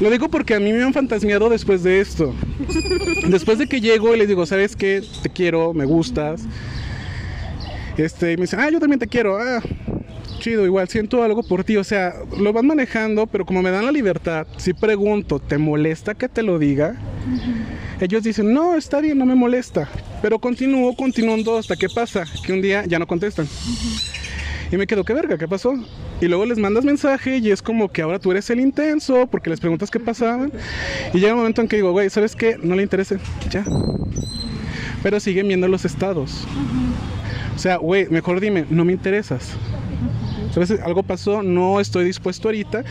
Lo 0.00 0.10
digo 0.10 0.28
porque 0.28 0.54
a 0.54 0.60
mí 0.60 0.72
me 0.72 0.82
han 0.82 0.92
fantasmeado 0.92 1.48
después 1.48 1.82
de 1.82 2.00
esto. 2.00 2.34
Después 3.28 3.58
de 3.58 3.66
que 3.66 3.80
llego 3.80 4.14
y 4.14 4.18
le 4.18 4.26
digo, 4.26 4.46
¿sabes 4.46 4.76
qué? 4.76 5.02
Te 5.22 5.30
quiero, 5.30 5.72
me 5.72 5.84
gustas. 5.84 6.42
Este, 7.96 8.32
y 8.32 8.36
me 8.36 8.42
dice, 8.42 8.56
ah, 8.58 8.70
yo 8.70 8.78
también 8.78 8.98
te 8.98 9.06
quiero. 9.06 9.38
Ah, 9.38 9.62
chido, 10.38 10.66
igual 10.66 10.88
siento 10.88 11.22
algo 11.22 11.42
por 11.42 11.64
ti. 11.64 11.76
O 11.76 11.84
sea, 11.84 12.14
lo 12.38 12.52
van 12.52 12.66
manejando, 12.66 13.26
pero 13.26 13.46
como 13.46 13.62
me 13.62 13.70
dan 13.70 13.86
la 13.86 13.92
libertad, 13.92 14.46
si 14.58 14.74
pregunto, 14.74 15.38
¿te 15.38 15.58
molesta 15.58 16.14
que 16.14 16.28
te 16.28 16.42
lo 16.42 16.58
diga? 16.58 16.96
Ellos 18.00 18.22
dicen, 18.22 18.52
no, 18.52 18.76
está 18.76 19.00
bien, 19.00 19.18
no 19.18 19.24
me 19.24 19.34
molesta. 19.34 19.88
Pero 20.20 20.38
continúo, 20.38 20.94
continuando 20.94 21.56
hasta 21.56 21.76
que 21.76 21.88
pasa, 21.88 22.24
que 22.44 22.52
un 22.52 22.60
día 22.60 22.84
ya 22.86 22.98
no 22.98 23.06
contestan. 23.06 23.48
Y 24.70 24.76
me 24.76 24.86
quedo, 24.86 25.04
¿qué 25.04 25.14
verga? 25.14 25.38
¿Qué 25.38 25.48
pasó? 25.48 25.74
Y 26.20 26.26
luego 26.26 26.44
les 26.44 26.58
mandas 26.58 26.84
mensaje 26.84 27.38
y 27.38 27.50
es 27.50 27.62
como 27.62 27.88
que 27.88 28.02
ahora 28.02 28.18
tú 28.18 28.32
eres 28.32 28.50
el 28.50 28.60
intenso 28.60 29.26
porque 29.28 29.50
les 29.50 29.60
preguntas 29.60 29.90
qué 29.90 30.00
pasaban. 30.00 30.52
Y 31.14 31.20
llega 31.20 31.34
un 31.34 31.38
momento 31.38 31.62
en 31.62 31.68
que 31.68 31.76
digo, 31.76 31.92
güey, 31.92 32.10
¿sabes 32.10 32.34
qué? 32.34 32.58
No 32.62 32.74
le 32.74 32.82
interesa. 32.82 33.16
Ya. 33.50 33.64
Pero 35.02 35.20
siguen 35.20 35.48
viendo 35.48 35.68
los 35.68 35.84
estados. 35.84 36.46
O 37.54 37.58
sea, 37.58 37.76
güey, 37.76 38.08
mejor 38.08 38.40
dime, 38.40 38.66
no 38.68 38.84
me 38.84 38.92
interesas. 38.92 39.52
¿Sabes? 40.56 40.80
Algo 40.82 41.02
pasó, 41.02 41.42
no 41.42 41.80
estoy 41.80 42.06
dispuesto 42.06 42.48
ahorita, 42.48 42.82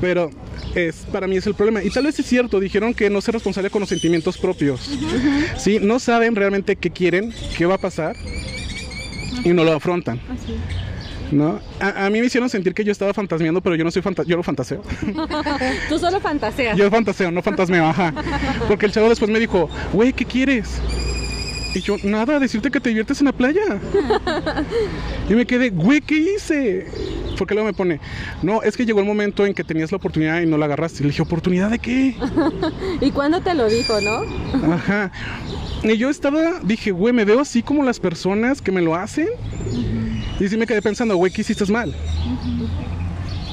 pero 0.00 0.30
es, 0.76 1.04
para 1.10 1.26
mí 1.26 1.36
es 1.36 1.48
el 1.48 1.54
problema. 1.54 1.82
Y 1.82 1.90
tal 1.90 2.04
vez 2.04 2.16
es 2.16 2.26
cierto, 2.26 2.60
dijeron 2.60 2.94
que 2.94 3.10
no 3.10 3.20
ser 3.20 3.34
responsable 3.34 3.70
con 3.70 3.80
los 3.80 3.88
sentimientos 3.88 4.38
propios. 4.38 4.88
¿Sí? 5.56 5.80
No 5.82 5.98
saben 5.98 6.36
realmente 6.36 6.76
qué 6.76 6.90
quieren, 6.90 7.34
qué 7.56 7.66
va 7.66 7.74
a 7.74 7.78
pasar 7.78 8.14
y 9.44 9.48
no 9.48 9.64
lo 9.64 9.72
afrontan. 9.72 10.20
¿No? 11.32 11.60
A, 11.80 12.06
a 12.06 12.10
mí 12.10 12.20
me 12.20 12.26
hicieron 12.26 12.48
sentir 12.48 12.72
que 12.72 12.84
yo 12.84 12.92
estaba 12.92 13.12
fantasmeando, 13.12 13.60
pero 13.60 13.74
yo 13.74 13.82
no 13.82 13.90
soy 13.90 14.00
fanta 14.00 14.22
yo 14.22 14.36
lo 14.36 14.44
fantaseo. 14.44 14.82
Tú 15.88 15.98
solo 15.98 16.20
fantaseas. 16.20 16.78
Yo 16.78 16.88
fantaseo, 16.88 17.32
no 17.32 17.42
fantasmeo, 17.42 17.84
ajá. 17.84 18.14
Porque 18.68 18.86
el 18.86 18.92
chavo 18.92 19.08
después 19.08 19.28
me 19.28 19.40
dijo, 19.40 19.68
güey, 19.92 20.12
¿qué 20.12 20.24
quieres? 20.24 20.80
Y 21.78 21.80
yo, 21.80 21.96
nada, 22.02 22.40
decirte 22.40 22.72
que 22.72 22.80
te 22.80 22.88
diviertes 22.88 23.20
en 23.20 23.26
la 23.26 23.32
playa. 23.32 23.62
y 25.28 25.34
me 25.34 25.46
quedé, 25.46 25.70
güey, 25.70 26.00
¿qué 26.00 26.16
hice? 26.16 26.88
Porque 27.38 27.54
luego 27.54 27.68
me 27.68 27.72
pone, 27.72 28.00
no, 28.42 28.62
es 28.62 28.76
que 28.76 28.84
llegó 28.84 28.98
el 28.98 29.06
momento 29.06 29.46
en 29.46 29.54
que 29.54 29.62
tenías 29.62 29.92
la 29.92 29.98
oportunidad 29.98 30.40
y 30.40 30.46
no 30.46 30.58
la 30.58 30.64
agarraste. 30.66 30.98
Y 30.98 31.02
le 31.02 31.10
dije, 31.10 31.22
¿oportunidad 31.22 31.70
de 31.70 31.78
qué? 31.78 32.16
¿Y 33.00 33.12
cuándo 33.12 33.40
te 33.40 33.54
lo 33.54 33.68
dijo, 33.68 34.00
no? 34.00 34.74
Ajá. 34.74 35.12
Y 35.84 35.96
yo 35.96 36.10
estaba, 36.10 36.58
dije, 36.64 36.90
güey, 36.90 37.14
me 37.14 37.24
veo 37.24 37.38
así 37.38 37.62
como 37.62 37.84
las 37.84 38.00
personas 38.00 38.60
que 38.60 38.72
me 38.72 38.82
lo 38.82 38.96
hacen. 38.96 39.28
Y 40.40 40.48
sí 40.48 40.56
me 40.56 40.66
quedé 40.66 40.82
pensando, 40.82 41.16
güey, 41.16 41.30
¿qué 41.30 41.42
hiciste 41.42 41.64
mal? 41.70 41.94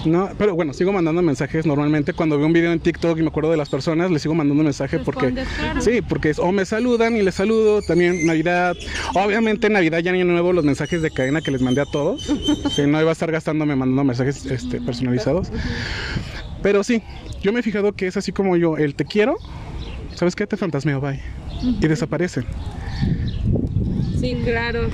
No, 0.05 0.29
pero 0.37 0.55
bueno, 0.55 0.73
sigo 0.73 0.91
mandando 0.91 1.21
mensajes 1.21 1.65
normalmente. 1.65 2.13
Cuando 2.13 2.37
veo 2.37 2.47
un 2.47 2.53
video 2.53 2.71
en 2.71 2.79
TikTok 2.79 3.17
y 3.17 3.21
me 3.21 3.27
acuerdo 3.27 3.51
de 3.51 3.57
las 3.57 3.69
personas, 3.69 4.11
les 4.11 4.21
sigo 4.21 4.35
mandando 4.35 4.63
mensaje 4.63 4.99
porque. 4.99 5.33
Claro. 5.33 5.81
Sí, 5.81 6.01
porque 6.01 6.29
es, 6.29 6.39
o 6.39 6.51
me 6.51 6.65
saludan 6.65 7.15
y 7.15 7.23
les 7.23 7.35
saludo. 7.35 7.81
También 7.81 8.25
Navidad. 8.25 8.75
Obviamente, 9.13 9.69
Navidad 9.69 9.99
ya 9.99 10.11
ni 10.11 10.23
nuevo 10.23 10.53
los 10.53 10.63
mensajes 10.63 11.01
de 11.01 11.11
cadena 11.11 11.41
que 11.41 11.51
les 11.51 11.61
mandé 11.61 11.81
a 11.81 11.85
todos. 11.85 12.31
que 12.75 12.87
no 12.87 13.01
iba 13.01 13.09
a 13.09 13.13
estar 13.13 13.31
gastándome 13.31 13.75
mandando 13.75 14.03
mensajes 14.03 14.45
este, 14.45 14.79
personalizados. 14.81 15.49
Pero 16.61 16.83
sí, 16.83 17.01
yo 17.41 17.53
me 17.53 17.59
he 17.59 17.63
fijado 17.63 17.93
que 17.93 18.07
es 18.07 18.17
así 18.17 18.31
como 18.31 18.57
yo, 18.57 18.77
el 18.77 18.95
te 18.95 19.05
quiero. 19.05 19.35
¿Sabes 20.13 20.35
qué? 20.35 20.47
Te 20.47 20.57
fantasmeo, 20.57 21.01
bye. 21.01 21.19
Y 21.61 21.87
desaparecen. 21.87 22.45
Sí, 24.19 24.37
claro. 24.43 24.89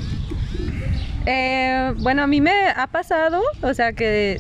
Eh, 1.25 1.93
bueno, 1.99 2.23
a 2.23 2.27
mí 2.27 2.41
me 2.41 2.51
ha 2.75 2.87
pasado, 2.87 3.41
o 3.61 3.73
sea 3.73 3.93
que, 3.93 4.39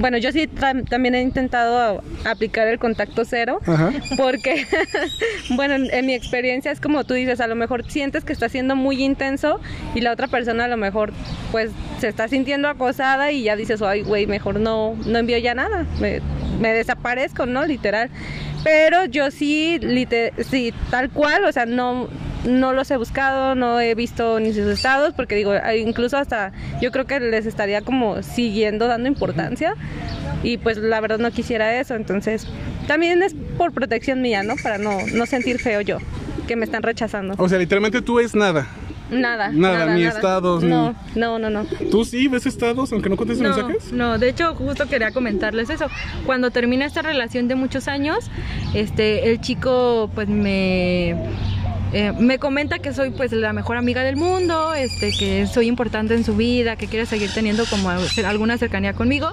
bueno, 0.00 0.18
yo 0.18 0.32
sí 0.32 0.48
tam- 0.48 0.88
también 0.88 1.14
he 1.14 1.20
intentado 1.22 2.02
aplicar 2.24 2.66
el 2.68 2.78
contacto 2.78 3.24
cero, 3.24 3.60
Ajá. 3.66 3.92
porque, 4.16 4.66
bueno, 5.50 5.74
en, 5.74 5.92
en 5.92 6.06
mi 6.06 6.14
experiencia 6.14 6.72
es 6.72 6.80
como 6.80 7.04
tú 7.04 7.14
dices, 7.14 7.40
a 7.40 7.46
lo 7.46 7.54
mejor 7.54 7.88
sientes 7.90 8.24
que 8.24 8.32
está 8.32 8.48
siendo 8.48 8.74
muy 8.76 9.02
intenso 9.04 9.60
y 9.94 10.00
la 10.00 10.12
otra 10.12 10.26
persona 10.28 10.64
a 10.64 10.68
lo 10.68 10.76
mejor, 10.76 11.12
pues, 11.52 11.70
se 12.00 12.08
está 12.08 12.26
sintiendo 12.28 12.68
acosada 12.68 13.30
y 13.30 13.42
ya 13.44 13.56
dices, 13.56 13.82
ay, 13.82 14.02
güey, 14.02 14.26
mejor 14.26 14.58
no, 14.58 14.96
no 15.06 15.18
envío 15.18 15.38
ya 15.38 15.54
nada, 15.54 15.86
me, 16.00 16.20
me 16.60 16.72
desaparezco, 16.72 17.46
¿no? 17.46 17.64
Literal. 17.66 18.10
Pero 18.64 19.04
yo 19.06 19.30
sí, 19.30 19.78
lite- 19.80 20.32
sí, 20.44 20.72
tal 20.90 21.10
cual, 21.10 21.44
o 21.44 21.52
sea, 21.52 21.66
no, 21.66 22.08
no 22.44 22.72
los 22.72 22.90
he 22.90 22.96
buscado, 22.96 23.54
no 23.54 23.80
he 23.80 23.94
visto 23.94 24.40
ni 24.40 24.52
sus 24.52 24.66
estados, 24.66 25.12
porque 25.14 25.34
digo, 25.34 25.52
incluso 25.78 26.16
hasta 26.16 26.52
yo 26.80 26.90
creo 26.90 27.06
que 27.06 27.20
les 27.20 27.46
estaría 27.46 27.82
como 27.82 28.22
siguiendo 28.22 28.86
dando 28.86 29.08
importancia 29.08 29.74
y 30.42 30.56
pues 30.56 30.78
la 30.78 31.00
verdad 31.00 31.18
no 31.18 31.30
quisiera 31.30 31.78
eso, 31.80 31.94
entonces 31.94 32.46
también 32.86 33.22
es 33.22 33.34
por 33.58 33.72
protección 33.72 34.22
mía, 34.22 34.42
¿no? 34.42 34.54
Para 34.62 34.78
no, 34.78 34.98
no 35.14 35.26
sentir 35.26 35.58
feo 35.58 35.80
yo, 35.82 35.98
que 36.48 36.56
me 36.56 36.64
están 36.64 36.82
rechazando. 36.82 37.34
O 37.36 37.48
sea, 37.48 37.58
literalmente 37.58 38.00
tú 38.02 38.18
es 38.20 38.34
nada. 38.34 38.66
Nada. 39.10 39.50
Nada, 39.52 39.92
ni 39.94 40.04
estados, 40.04 40.62
ni- 40.62 40.70
No, 40.70 40.94
no, 41.16 41.38
no, 41.40 41.50
no. 41.50 41.64
¿Tú 41.90 42.04
sí 42.04 42.28
ves 42.28 42.46
estados 42.46 42.92
aunque 42.92 43.08
no 43.08 43.16
contestes 43.16 43.42
No, 43.42 43.56
mensajes? 43.56 43.92
no, 43.92 44.18
de 44.18 44.28
hecho 44.28 44.54
justo 44.54 44.86
quería 44.86 45.10
comentarles 45.10 45.68
eso. 45.68 45.86
Cuando 46.26 46.52
termina 46.52 46.86
esta 46.86 47.02
relación 47.02 47.48
de 47.48 47.56
muchos 47.56 47.88
años, 47.88 48.30
este, 48.72 49.28
el 49.28 49.40
chico 49.40 50.10
pues 50.14 50.28
me 50.28 51.16
eh, 51.92 52.12
me 52.12 52.38
comenta 52.38 52.78
que 52.78 52.92
soy 52.92 53.10
pues 53.10 53.32
la 53.32 53.52
mejor 53.52 53.76
amiga 53.76 54.02
del 54.02 54.16
mundo, 54.16 54.74
este, 54.74 55.12
que 55.12 55.46
soy 55.46 55.66
importante 55.66 56.14
en 56.14 56.24
su 56.24 56.36
vida, 56.36 56.76
que 56.76 56.86
quiere 56.86 57.06
seguir 57.06 57.30
teniendo 57.34 57.64
como 57.66 57.90
alguna 57.90 58.58
cercanía 58.58 58.92
conmigo. 58.92 59.32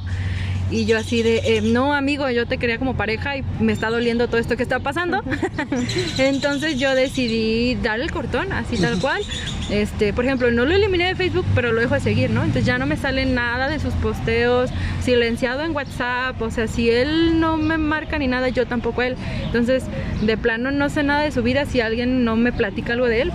Y 0.70 0.86
yo 0.86 0.98
así 0.98 1.24
de, 1.24 1.38
eh, 1.58 1.62
no 1.62 1.94
amigo, 1.94 2.30
yo 2.30 2.46
te 2.46 2.58
quería 2.58 2.78
como 2.78 2.96
pareja 2.96 3.38
y 3.38 3.44
me 3.60 3.72
está 3.72 3.90
doliendo 3.90 4.28
todo 4.28 4.38
esto 4.38 4.58
que 4.58 4.64
está 4.64 4.80
pasando. 4.80 5.24
Entonces 6.18 6.78
yo 6.78 6.94
decidí 6.94 7.76
darle 7.76 8.06
el 8.06 8.12
cortón, 8.12 8.52
así 8.52 8.78
tal 8.78 9.00
cual. 9.00 9.22
Este, 9.70 10.14
por 10.14 10.26
ejemplo, 10.26 10.52
no 10.52 10.66
lo 10.66 10.76
eliminé 10.76 11.08
de 11.08 11.16
Facebook, 11.16 11.46
pero 11.56 11.72
lo 11.72 11.82
dejo 11.82 11.94
de 11.94 12.00
seguir, 12.02 12.30
¿no? 12.30 12.42
Entonces 12.42 12.66
ya 12.66 12.78
no 12.78 12.86
me 12.86 12.98
sale 12.98 13.26
nada 13.26 13.68
de 13.68 13.80
sus 13.80 13.94
posteos, 13.96 14.70
silenciado 15.02 15.64
en 15.64 15.76
WhatsApp, 15.76 16.42
o 16.42 16.52
sea, 16.52 16.68
si 16.68 16.90
él 16.90 17.40
no 17.40 17.58
me 17.58 17.78
marca 17.78 18.18
ni 18.18 18.28
nada, 18.28 18.50
yo 18.50 18.66
tampoco 18.66 19.02
él. 19.02 19.16
Entonces, 19.46 19.84
de 20.22 20.38
plano 20.38 20.72
no 20.72 20.90
sé 20.90 21.04
nada 21.04 21.22
de 21.22 21.32
su 21.32 21.44
vida 21.44 21.66
si 21.66 21.82
alguien 21.82 22.24
no 22.24 22.36
me 22.36 22.52
platica 22.52 22.94
algo 22.94 23.08
de 23.08 23.24
él, 23.24 23.32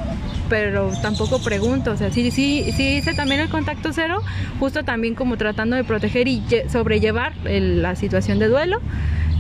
pero 0.53 0.91
tampoco 1.01 1.39
pregunto, 1.39 1.93
o 1.93 1.97
sea, 1.97 2.11
sí, 2.13 2.31
sí, 2.31 2.71
sí 2.77 2.97
hice 2.99 3.15
también 3.15 3.41
el 3.41 3.49
contacto 3.49 3.91
cero, 3.95 4.21
justo 4.61 4.85
también 4.85 5.15
como 5.15 5.39
tratando 5.39 5.77
de 5.77 5.83
proteger 5.83 6.29
y 6.29 6.43
lle- 6.43 6.69
sobrellevar 6.69 7.33
el- 7.47 7.81
la 7.81 7.97
situación 7.97 8.39
de 8.39 8.49
duelo. 8.49 8.79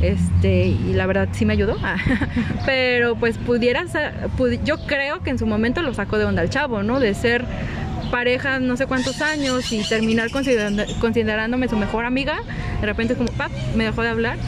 Este, 0.00 0.69
y 0.69 0.95
la 0.95 1.04
verdad 1.04 1.28
sí 1.33 1.45
me 1.45 1.52
ayudó. 1.52 1.76
Pero 2.64 3.14
pues 3.16 3.37
pudiera 3.37 3.87
ser, 3.88 4.14
pudi- 4.38 4.59
yo 4.64 4.78
creo 4.87 5.23
que 5.23 5.28
en 5.28 5.38
su 5.38 5.45
momento 5.47 5.83
lo 5.83 5.92
sacó 5.92 6.16
de 6.16 6.25
onda 6.25 6.40
el 6.40 6.49
chavo, 6.49 6.83
¿no? 6.83 6.99
De 6.99 7.12
ser 7.12 7.45
pareja 8.11 8.59
no 8.59 8.78
sé 8.78 8.87
cuántos 8.87 9.21
años 9.21 9.71
y 9.71 9.83
terminar 9.87 10.31
considerando- 10.31 10.85
considerándome 10.99 11.69
su 11.69 11.76
mejor 11.76 12.07
amiga, 12.07 12.40
de 12.81 12.87
repente 12.87 13.16
como, 13.16 13.28
pap, 13.33 13.52
me 13.76 13.85
dejó 13.85 14.00
de 14.00 14.09
hablar. 14.09 14.38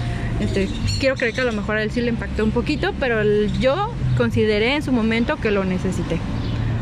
Este, 0.40 0.66
quiero 0.99 1.14
creer 1.14 1.35
que 1.35 1.42
a 1.42 1.44
lo 1.44 1.52
mejor 1.52 1.76
a 1.76 1.83
él 1.83 1.90
sí 1.90 2.00
le 2.00 2.09
impactó 2.09 2.42
un 2.42 2.52
poquito, 2.52 2.94
pero 2.99 3.21
el- 3.21 3.52
yo 3.61 3.92
consideré 4.16 4.76
en 4.76 4.83
su 4.83 4.92
momento 4.92 5.37
que 5.37 5.50
lo 5.50 5.64
necesité. 5.64 6.18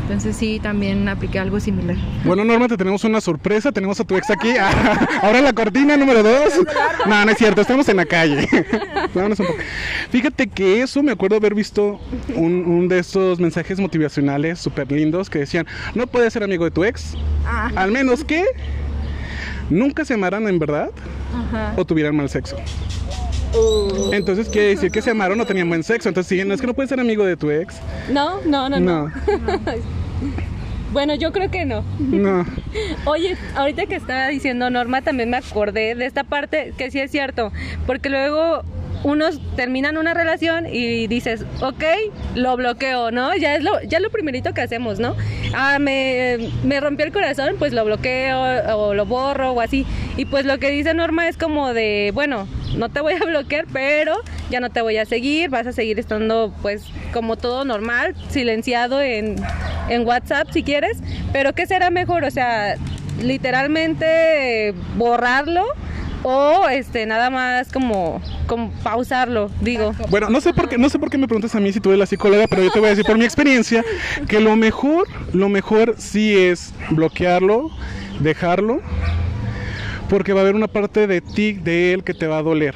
Entonces 0.03 0.35
sí, 0.35 0.59
también 0.61 1.07
apliqué 1.07 1.39
algo 1.39 1.59
similar. 1.59 1.95
Bueno, 2.25 2.43
Norma, 2.43 2.67
te 2.67 2.75
tenemos 2.77 3.03
una 3.05 3.21
sorpresa. 3.21 3.71
Tenemos 3.71 3.99
a 3.99 4.03
tu 4.03 4.17
ex 4.17 4.29
aquí. 4.29 4.53
Ahora 5.21 5.41
la 5.41 5.53
cortina 5.53 5.95
número 5.95 6.21
dos. 6.21 6.53
No, 7.07 7.25
no 7.25 7.31
es 7.31 7.37
cierto. 7.37 7.61
Estamos 7.61 7.87
en 7.87 7.97
la 7.97 8.05
calle. 8.05 8.47
Vámonos 9.13 9.39
un 9.39 9.47
poco. 9.47 9.59
Fíjate 10.09 10.47
que 10.47 10.81
eso 10.81 11.01
me 11.01 11.13
acuerdo 11.13 11.37
haber 11.37 11.55
visto 11.55 12.01
un, 12.35 12.65
un 12.65 12.87
de 12.89 12.99
esos 12.99 13.39
mensajes 13.39 13.79
motivacionales 13.79 14.59
súper 14.59 14.91
lindos 14.91 15.29
que 15.29 15.39
decían: 15.39 15.65
No 15.95 16.05
puedes 16.05 16.33
ser 16.33 16.43
amigo 16.43 16.65
de 16.65 16.71
tu 16.71 16.83
ex. 16.83 17.15
Al 17.75 17.91
menos 17.91 18.23
que 18.25 18.43
nunca 19.69 20.03
se 20.05 20.13
amaran 20.15 20.47
en 20.47 20.59
verdad 20.59 20.89
Ajá. 21.33 21.73
o 21.77 21.85
tuvieran 21.85 22.15
mal 22.15 22.29
sexo. 22.29 22.57
Entonces 24.11 24.49
quiere 24.49 24.69
decir 24.69 24.91
que 24.91 25.01
se 25.01 25.11
amaron 25.11 25.39
o 25.41 25.45
tenían 25.45 25.69
buen 25.69 25.83
sexo. 25.83 26.09
Entonces, 26.09 26.37
sí, 26.39 26.45
no 26.45 26.53
es 26.53 26.61
que 26.61 26.67
no 26.67 26.73
puedes 26.73 26.89
ser 26.89 26.99
amigo 26.99 27.25
de 27.25 27.37
tu 27.37 27.51
ex. 27.51 27.75
No, 28.09 28.41
no, 28.45 28.69
no, 28.69 28.79
no. 28.79 29.07
No, 29.07 29.11
Bueno, 30.93 31.15
yo 31.15 31.31
creo 31.31 31.49
que 31.49 31.65
no. 31.65 31.83
no. 31.99 32.45
Oye, 33.05 33.35
ahorita 33.55 33.87
que 33.87 33.95
estaba 33.95 34.27
diciendo 34.27 34.69
Norma, 34.69 35.01
también 35.01 35.31
me 35.31 35.37
acordé 35.37 35.95
de 35.95 36.05
esta 36.05 36.23
parte 36.23 36.71
que 36.77 36.91
sí 36.91 36.99
es 36.99 37.09
cierto, 37.09 37.51
porque 37.87 38.09
luego 38.09 38.63
unos 39.03 39.39
terminan 39.55 39.97
una 39.97 40.13
relación 40.13 40.65
y 40.71 41.07
dices, 41.07 41.45
ok, 41.61 41.83
lo 42.35 42.55
bloqueo, 42.55 43.11
¿no? 43.11 43.35
Ya 43.35 43.55
es 43.55 43.63
lo, 43.63 43.81
ya 43.81 43.99
lo 43.99 44.09
primerito 44.09 44.53
que 44.53 44.61
hacemos, 44.61 44.99
¿no? 44.99 45.15
Ah, 45.53 45.77
me, 45.79 46.49
me 46.63 46.79
rompió 46.79 47.05
el 47.05 47.11
corazón, 47.11 47.55
pues 47.59 47.73
lo 47.73 47.83
bloqueo 47.85 48.77
o 48.77 48.93
lo 48.93 49.05
borro 49.05 49.51
o 49.51 49.61
así. 49.61 49.85
Y 50.17 50.25
pues 50.25 50.45
lo 50.45 50.57
que 50.59 50.69
dice 50.69 50.93
Norma 50.93 51.27
es 51.27 51.37
como 51.37 51.73
de, 51.73 52.11
bueno, 52.13 52.47
no 52.77 52.89
te 52.89 53.01
voy 53.01 53.13
a 53.13 53.19
bloquear, 53.25 53.65
pero 53.71 54.15
ya 54.49 54.59
no 54.59 54.69
te 54.69 54.81
voy 54.81 54.97
a 54.97 55.05
seguir, 55.05 55.49
vas 55.49 55.67
a 55.67 55.73
seguir 55.73 55.99
estando 55.99 56.53
pues 56.61 56.85
como 57.11 57.35
todo 57.35 57.65
normal, 57.65 58.15
silenciado 58.29 59.01
en, 59.01 59.35
en 59.89 60.05
WhatsApp 60.05 60.49
si 60.51 60.63
quieres, 60.63 60.99
pero 61.31 61.53
¿qué 61.53 61.65
será 61.65 61.89
mejor? 61.89 62.23
O 62.23 62.31
sea, 62.31 62.75
literalmente 63.21 64.73
borrarlo 64.97 65.65
o 66.23 66.67
este 66.69 67.05
nada 67.05 67.29
más 67.29 67.71
como, 67.71 68.21
pausarlo, 68.83 69.51
digo. 69.61 69.93
Bueno, 70.09 70.29
no 70.29 70.41
sé 70.41 70.53
por 70.53 70.69
qué, 70.69 70.77
no 70.77 70.89
sé 70.89 70.97
por 70.99 71.09
qué 71.09 71.17
me 71.17 71.27
preguntas 71.27 71.53
a 71.55 71.59
mí 71.59 71.71
si 71.71 71.79
tú 71.79 71.89
eres 71.89 71.99
la 71.99 72.05
psicóloga, 72.05 72.47
pero 72.47 72.63
yo 72.63 72.71
te 72.71 72.79
voy 72.79 72.87
a 72.87 72.89
decir 72.91 73.05
por 73.05 73.17
mi 73.17 73.25
experiencia 73.25 73.83
que 74.27 74.39
lo 74.39 74.55
mejor, 74.55 75.07
lo 75.33 75.49
mejor 75.49 75.95
sí 75.97 76.35
es 76.35 76.73
bloquearlo, 76.89 77.69
dejarlo, 78.19 78.81
Porque 80.09 80.33
va 80.33 80.41
a 80.41 80.43
haber 80.43 80.55
una 80.55 80.67
parte 80.67 81.07
de 81.07 81.21
ti, 81.21 81.53
de 81.53 81.93
él, 81.93 82.03
que 82.03 82.13
te 82.13 82.27
va 82.27 82.37
a 82.37 82.43
doler. 82.43 82.75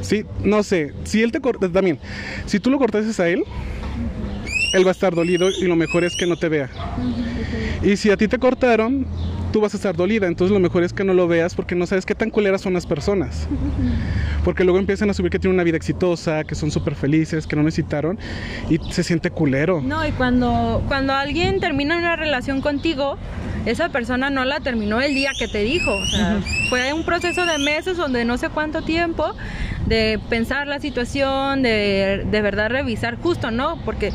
Sí, 0.00 0.24
no 0.44 0.62
sé, 0.62 0.92
si 1.04 1.22
él 1.22 1.32
te 1.32 1.40
corta, 1.40 1.68
también, 1.68 1.98
si 2.46 2.60
tú 2.60 2.70
lo 2.70 2.78
cortases 2.78 3.18
a 3.18 3.28
él, 3.28 3.42
él 4.72 4.84
va 4.84 4.90
a 4.90 4.92
estar 4.92 5.14
dolido 5.14 5.48
y 5.50 5.64
lo 5.64 5.74
mejor 5.74 6.04
es 6.04 6.14
que 6.14 6.26
no 6.26 6.36
te 6.36 6.48
vea. 6.48 6.70
Y 7.82 7.96
si 7.96 8.10
a 8.10 8.16
ti 8.16 8.28
te 8.28 8.38
cortaron, 8.38 9.06
tú 9.52 9.60
vas 9.60 9.74
a 9.74 9.76
estar 9.76 9.96
dolida, 9.96 10.26
entonces 10.26 10.52
lo 10.52 10.60
mejor 10.60 10.82
es 10.82 10.92
que 10.92 11.04
no 11.04 11.14
lo 11.14 11.28
veas 11.28 11.54
porque 11.54 11.74
no 11.74 11.86
sabes 11.86 12.06
qué 12.06 12.14
tan 12.14 12.30
culeras 12.30 12.60
son 12.60 12.72
las 12.72 12.86
personas. 12.86 13.48
Porque 14.44 14.64
luego 14.64 14.78
empiezan 14.78 15.10
a 15.10 15.14
subir 15.14 15.30
que 15.30 15.38
tienen 15.38 15.54
una 15.54 15.64
vida 15.64 15.76
exitosa, 15.76 16.44
que 16.44 16.54
son 16.54 16.70
súper 16.70 16.94
felices, 16.94 17.46
que 17.46 17.56
no 17.56 17.62
necesitaron 17.62 18.18
y 18.68 18.78
se 18.90 19.02
siente 19.02 19.30
culero. 19.30 19.80
No, 19.82 20.06
y 20.06 20.12
cuando, 20.12 20.82
cuando 20.88 21.12
alguien 21.12 21.60
termina 21.60 21.96
una 21.96 22.16
relación 22.16 22.60
contigo, 22.60 23.16
esa 23.66 23.88
persona 23.88 24.30
no 24.30 24.44
la 24.44 24.60
terminó 24.60 25.00
el 25.00 25.14
día 25.14 25.30
que 25.38 25.48
te 25.48 25.58
dijo. 25.58 25.92
O 25.92 26.06
sea, 26.06 26.40
fue 26.68 26.92
un 26.92 27.04
proceso 27.04 27.44
de 27.46 27.58
meses 27.58 27.96
donde 27.96 28.24
no 28.24 28.38
sé 28.38 28.48
cuánto 28.48 28.82
tiempo 28.82 29.34
de 29.86 30.20
pensar 30.28 30.66
la 30.66 30.80
situación, 30.80 31.62
de, 31.62 32.26
de 32.30 32.42
verdad 32.42 32.70
revisar 32.70 33.16
justo, 33.20 33.50
¿no? 33.50 33.78
Porque 33.84 34.12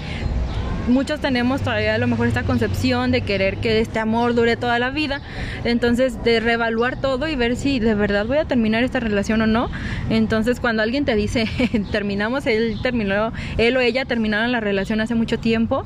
muchos 0.92 1.20
tenemos 1.20 1.62
todavía 1.62 1.96
a 1.96 1.98
lo 1.98 2.08
mejor 2.08 2.28
esta 2.28 2.44
concepción 2.44 3.12
de 3.12 3.22
querer 3.22 3.58
que 3.58 3.80
este 3.80 4.00
amor 4.00 4.36
dure 4.36 4.58
toda 4.58 4.78
la 4.78 4.90
vida, 4.90 5.22
entonces 5.64 6.24
de 6.24 6.40
reevaluar 6.40 7.00
todo 7.00 7.28
y 7.28 7.36
ver 7.36 7.56
si 7.56 7.80
de 7.80 7.96
verdad 7.96 8.26
voy 8.26 8.38
a 8.38 8.46
terminar 8.46 8.84
esta 8.84 9.00
relación 9.00 9.42
o 9.42 9.48
no. 9.48 9.72
Entonces 10.10 10.60
cuando 10.60 10.84
alguien 10.84 11.06
te 11.06 11.16
dice 11.16 11.48
terminamos, 11.92 12.46
él 12.46 12.80
terminó, 12.84 13.32
él 13.58 13.78
o 13.78 13.80
ella 13.80 14.06
terminaron 14.06 14.52
la 14.52 14.60
relación 14.60 15.02
hace 15.02 15.16
mucho 15.16 15.40
tiempo, 15.40 15.84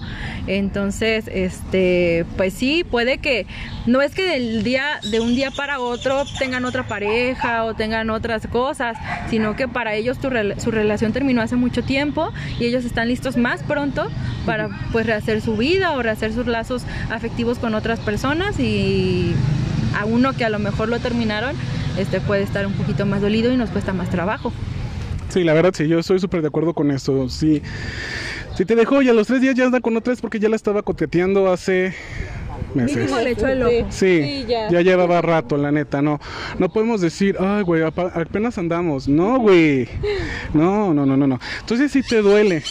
entonces 0.47 1.29
este, 1.31 2.25
pues 2.35 2.53
sí, 2.53 2.83
puede 2.83 3.19
que 3.19 3.45
no 3.85 4.01
es 4.01 4.15
que 4.15 4.23
del 4.23 4.63
día 4.63 4.99
de 5.11 5.19
un 5.19 5.35
día 5.35 5.51
para 5.51 5.79
otro 5.79 6.23
tengan 6.39 6.65
otra 6.65 6.87
pareja 6.87 7.63
o 7.65 7.75
tengan 7.75 8.09
otras 8.09 8.47
cosas, 8.47 8.97
sino 9.29 9.55
que 9.55 9.67
para 9.67 9.93
ellos 9.93 10.17
tu 10.19 10.29
su 10.57 10.71
relación 10.71 11.13
terminó 11.13 11.41
hace 11.41 11.55
mucho 11.55 11.83
tiempo 11.83 12.31
y 12.59 12.65
ellos 12.65 12.83
están 12.83 13.07
listos 13.07 13.37
más 13.37 13.61
pronto 13.63 14.07
para 14.45 14.69
pues 14.95 15.07
rehacer 15.07 15.41
su 15.41 15.57
vida 15.57 15.91
o 15.91 16.01
rehacer 16.01 16.31
sus 16.31 16.47
lazos 16.47 16.83
afectivos 17.09 17.59
con 17.59 17.75
otras 17.75 17.99
personas 17.99 18.57
y 18.61 19.33
a 19.93 20.05
uno 20.05 20.31
que 20.31 20.45
a 20.45 20.49
lo 20.49 20.57
mejor 20.57 20.87
lo 20.87 20.99
terminaron 20.99 21.53
este 21.97 22.21
puede 22.21 22.43
estar 22.43 22.65
un 22.65 22.71
poquito 22.71 23.05
más 23.05 23.19
dolido 23.19 23.51
y 23.51 23.57
nos 23.57 23.71
cuesta 23.71 23.91
más 23.91 24.09
trabajo. 24.09 24.53
Sí, 25.27 25.43
la 25.43 25.53
verdad 25.53 25.73
sí, 25.75 25.89
yo 25.89 25.99
estoy 25.99 26.19
súper 26.19 26.41
de 26.41 26.47
acuerdo 26.47 26.73
con 26.73 26.91
eso. 26.91 27.27
Sí. 27.27 27.61
Si 28.55 28.63
te 28.63 28.77
dejó 28.77 29.01
y 29.01 29.09
a 29.09 29.13
los 29.13 29.27
tres 29.27 29.41
días 29.41 29.53
ya 29.55 29.65
anda 29.65 29.81
con 29.81 29.97
otra 29.97 30.13
es 30.13 30.21
porque 30.21 30.39
ya 30.39 30.47
la 30.47 30.55
estaba 30.55 30.81
coqueteando 30.81 31.51
hace 31.51 31.93
meses. 32.75 32.97
Mínimo 32.97 33.19
le 33.19 33.31
echó 33.31 33.47
el 33.47 33.63
ojo. 33.63 33.87
Sí, 33.89 34.21
Sí, 34.23 34.45
ya. 34.47 34.69
ya. 34.69 34.81
llevaba 34.81 35.21
rato, 35.21 35.57
la 35.57 35.71
neta, 35.71 36.01
no. 36.01 36.19
No 36.59 36.69
podemos 36.69 37.01
decir, 37.01 37.35
ay, 37.39 37.63
güey, 37.63 37.83
apenas 37.83 38.57
andamos. 38.57 39.07
No, 39.07 39.39
güey. 39.39 39.87
No, 40.53 40.93
no, 40.93 41.05
no, 41.05 41.17
no, 41.17 41.27
no. 41.27 41.39
Entonces 41.61 41.91
sí 41.91 42.01
te 42.01 42.21
duele. 42.21 42.63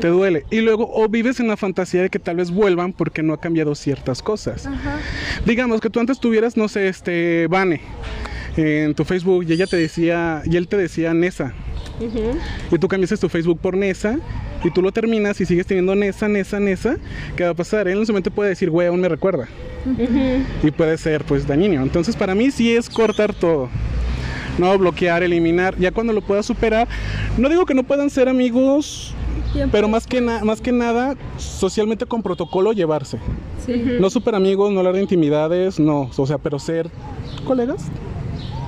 Te 0.00 0.08
duele. 0.08 0.44
Y 0.50 0.60
luego, 0.60 0.88
o 0.92 1.08
vives 1.08 1.40
en 1.40 1.48
la 1.48 1.56
fantasía 1.56 2.02
de 2.02 2.10
que 2.10 2.18
tal 2.18 2.36
vez 2.36 2.50
vuelvan 2.50 2.92
porque 2.92 3.22
no 3.22 3.32
ha 3.34 3.40
cambiado 3.40 3.74
ciertas 3.74 4.22
cosas. 4.22 4.68
Digamos 5.44 5.80
que 5.80 5.90
tú 5.90 6.00
antes 6.00 6.20
tuvieras, 6.20 6.56
no 6.56 6.68
sé, 6.68 6.88
este, 6.88 7.46
Vane 7.48 7.80
en 8.56 8.94
tu 8.94 9.04
Facebook 9.04 9.44
y 9.46 9.52
ella 9.52 9.66
te 9.66 9.76
decía, 9.76 10.42
y 10.46 10.56
él 10.56 10.66
te 10.68 10.76
decía 10.76 11.12
Nesa. 11.12 11.52
Y 12.70 12.78
tú 12.78 12.88
cambiaste 12.88 13.16
tu 13.16 13.28
Facebook 13.28 13.58
por 13.60 13.76
Nesa 13.76 14.18
y 14.64 14.70
tú 14.70 14.82
lo 14.82 14.92
terminas 14.92 15.40
y 15.40 15.46
sigues 15.46 15.66
teniendo 15.66 15.94
Nesa, 15.94 16.28
Nesa, 16.28 16.60
Nesa. 16.60 16.96
¿Qué 17.36 17.44
va 17.44 17.50
a 17.50 17.54
pasar? 17.54 17.88
Él 17.88 17.98
en 17.98 18.06
su 18.06 18.12
mente 18.12 18.30
puede 18.30 18.50
decir, 18.50 18.70
güey, 18.70 18.88
aún 18.88 19.00
me 19.00 19.08
recuerda. 19.08 19.48
Y 20.62 20.70
puede 20.70 20.98
ser, 20.98 21.24
pues, 21.24 21.46
dañino. 21.46 21.82
Entonces, 21.82 22.16
para 22.16 22.34
mí 22.34 22.50
sí 22.50 22.74
es 22.74 22.90
cortar 22.90 23.32
todo. 23.34 23.68
No 24.58 24.76
bloquear, 24.78 25.22
eliminar. 25.22 25.76
Ya 25.78 25.92
cuando 25.92 26.12
lo 26.12 26.22
puedas 26.22 26.46
superar, 26.46 26.88
no 27.36 27.48
digo 27.48 27.66
que 27.66 27.74
no 27.74 27.84
puedan 27.84 28.10
ser 28.10 28.28
amigos, 28.28 29.14
pero 29.70 29.86
más 29.88 30.06
que, 30.06 30.20
más 30.20 30.60
que 30.60 30.72
nada, 30.72 31.14
socialmente 31.36 32.06
con 32.06 32.22
protocolo 32.22 32.72
llevarse. 32.72 33.18
No 34.00 34.10
super 34.10 34.34
amigos, 34.34 34.72
no 34.72 34.78
hablar 34.78 34.94
de 34.94 35.02
intimidades, 35.02 35.78
no. 35.78 36.10
O 36.16 36.26
sea, 36.26 36.38
pero 36.38 36.58
ser 36.58 36.88
colegas. 37.44 37.86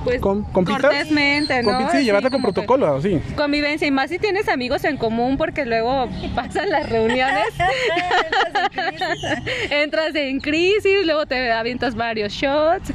Pues 0.03 0.21
Con- 0.21 0.43
compitas. 0.43 0.81
cortésmente, 0.81 1.61
¿no? 1.61 1.71
Con, 1.71 1.79
sí, 1.91 1.97
Así 1.97 2.05
llevarte 2.05 2.29
con 2.29 2.41
protocolo, 2.41 3.01
sí. 3.01 3.19
Convivencia 3.35 3.87
y 3.87 3.91
más 3.91 4.09
si 4.09 4.17
tienes 4.17 4.47
amigos 4.47 4.83
en 4.85 4.97
común 4.97 5.37
porque 5.37 5.65
luego 5.65 6.07
pasan 6.35 6.69
las 6.69 6.89
reuniones. 6.89 7.45
Entras 9.69 10.15
en 10.15 10.39
crisis, 10.39 11.05
luego 11.05 11.25
te 11.25 11.51
avientas 11.51 11.95
varios 11.95 12.33
shots 12.33 12.93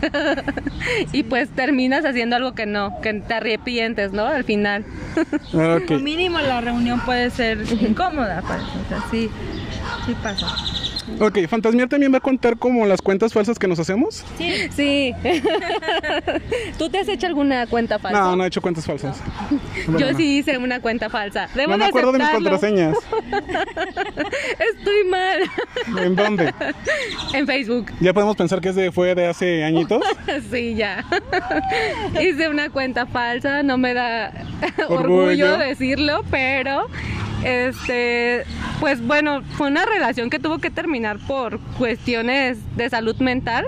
y 1.13 1.23
pues 1.25 1.51
terminas 1.51 2.05
haciendo 2.05 2.37
algo 2.37 2.55
que 2.55 2.67
no, 2.67 3.01
que 3.01 3.13
te 3.15 3.35
arrepientes, 3.35 4.13
¿no? 4.13 4.27
Al 4.27 4.45
final. 4.45 4.85
Ah, 5.55 5.79
ok. 5.83 5.91
O 5.93 5.99
mínimo 5.99 6.39
la 6.41 6.61
reunión 6.61 7.01
puede 7.01 7.31
ser 7.31 7.59
incómoda, 7.81 8.43
pues, 8.47 8.61
o 8.63 8.89
sea, 8.89 9.05
sí, 9.11 9.31
sí 10.07 10.15
pasa. 10.23 10.47
Ok, 11.21 11.39
Fantasmiar 11.49 11.89
también 11.89 12.13
va 12.13 12.19
a 12.19 12.21
contar 12.21 12.57
como 12.57 12.87
las 12.87 13.03
cuentas 13.03 13.33
falsas 13.33 13.59
que 13.59 13.69
nos 13.69 13.79
hacemos. 13.79 14.25
Sí. 14.75 15.13
¿Tú 16.79 16.89
te 16.89 16.99
has 16.99 17.09
hecho 17.09 17.27
alguna 17.27 17.67
cuenta 17.67 17.99
falsa? 17.99 18.21
No, 18.21 18.37
no 18.37 18.45
he 18.45 18.47
hecho 18.49 18.63
cuentas 18.63 18.87
falsas. 18.87 19.21
Yo 19.99 20.13
no. 20.13 20.17
sí 20.17 20.39
hice 20.39 20.57
una 20.59 20.81
cuenta 20.81 21.11
falsa. 21.11 21.49
Debo 21.55 21.73
No 21.73 21.79
me 21.79 21.85
de 21.85 21.89
acuerdo 21.89 22.13
de 22.13 22.19
mis 22.19 22.29
contraseñas. 22.29 22.97
Estoy 24.59 25.05
mal. 25.11 26.05
¿En 26.05 26.17
dónde? 26.17 26.55
En 27.33 27.47
Facebook. 27.47 27.93
Ya 28.01 28.13
podemos 28.13 28.37
pensar 28.37 28.61
que 28.61 28.71
ese 28.71 28.91
fue 28.93 29.15
de 29.15 29.27
hace 29.27 29.65
añitos. 29.65 30.03
Sí, 30.51 30.75
ya. 30.75 31.05
Hice 32.21 32.49
una 32.49 32.71
cuenta 32.71 33.07
falsa, 33.07 33.63
no 33.63 33.79
me 33.79 33.95
da 33.95 34.33
Orgullo. 34.89 35.21
orgullo 35.21 35.59
decirlo, 35.59 36.25
pero 36.31 36.89
este, 37.45 38.45
pues 38.81 39.07
bueno, 39.07 39.43
fue 39.57 39.69
una 39.69 39.85
relación 39.85 40.31
que 40.31 40.39
tuvo 40.39 40.59
que 40.59 40.71
terminar 40.71 41.19
por 41.27 41.61
cuestiones 41.79 42.59
de 42.77 42.91
salud 42.91 43.17
mental. 43.17 43.67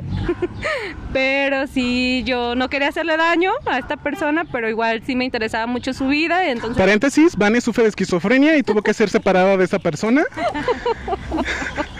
Pero 1.12 1.66
sí, 1.66 2.22
yo 2.26 2.54
no 2.54 2.68
quería 2.68 2.88
hacerle 2.88 3.16
daño 3.16 3.52
a 3.66 3.78
esta 3.78 3.96
persona, 3.96 4.44
pero 4.44 4.68
igual 4.68 5.02
sí 5.06 5.16
me 5.16 5.24
interesaba 5.24 5.66
mucho 5.66 5.94
su 5.94 6.08
vida, 6.08 6.46
y 6.46 6.50
entonces 6.50 6.76
Paréntesis, 6.76 7.36
Vane 7.36 7.62
sufre 7.62 7.84
de 7.84 7.88
esquizofrenia 7.88 8.58
y 8.58 8.62
tuvo 8.62 8.82
que 8.82 8.92
ser 8.92 9.08
separada 9.08 9.56
de 9.56 9.64
esa 9.64 9.78
persona. 9.78 10.24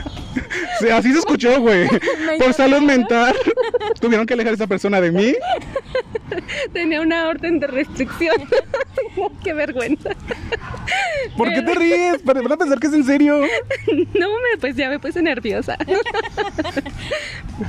Sí, 0.81 0.89
así 0.89 1.13
se 1.13 1.19
escuchó, 1.19 1.61
güey. 1.61 1.89
Por 2.39 2.53
salud 2.53 2.81
mental. 2.81 3.35
Tuvieron 4.01 4.27
que 4.27 4.35
alejar 4.35 4.53
a 4.53 4.57
esa 4.57 4.67
persona 4.67 5.01
de 5.01 5.11
mí. 5.11 5.35
tenía 6.73 7.01
una 7.01 7.29
orden 7.29 7.61
de 7.61 7.67
restricción. 7.67 8.37
Qué 9.43 9.53
vergüenza. 9.53 10.11
¿Por 11.37 11.49
qué 11.53 11.63
te 11.63 11.75
ríes? 11.75 12.19
Para, 12.23 12.43
para 12.43 12.57
pensar 12.57 12.79
que 12.79 12.87
es 12.89 12.93
en 12.93 13.05
serio. 13.05 13.41
No, 14.15 14.29
me, 14.29 14.59
pues 14.61 14.77
ya 14.77 14.89
me 14.91 14.99
puse 14.99 15.23
nerviosa. 15.23 15.77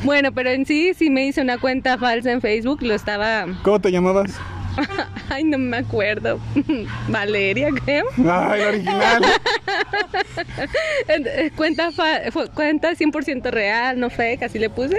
bueno, 0.04 0.32
pero 0.34 0.50
en 0.50 0.66
sí, 0.66 0.94
sí 0.94 1.10
me 1.10 1.28
hice 1.28 1.42
una 1.42 1.58
cuenta 1.58 1.98
falsa 1.98 2.32
en 2.32 2.42
Facebook, 2.42 2.82
lo 2.82 2.94
estaba... 2.94 3.46
¿Cómo 3.64 3.80
te 3.80 3.92
llamabas? 3.92 4.34
Ay, 5.30 5.44
no 5.44 5.58
me 5.58 5.78
acuerdo. 5.78 6.40
Valeria, 7.10 7.70
creo. 7.84 8.06
Ay, 8.18 8.62
la 8.62 8.68
original. 8.68 9.24
Eh, 11.08 11.52
Cuenta, 11.56 11.90
cuenta 12.54 12.92
100% 12.92 13.50
real, 13.52 14.00
no 14.00 14.10
fake, 14.10 14.44
así 14.44 14.60
le 14.60 14.70
puse. 14.70 14.98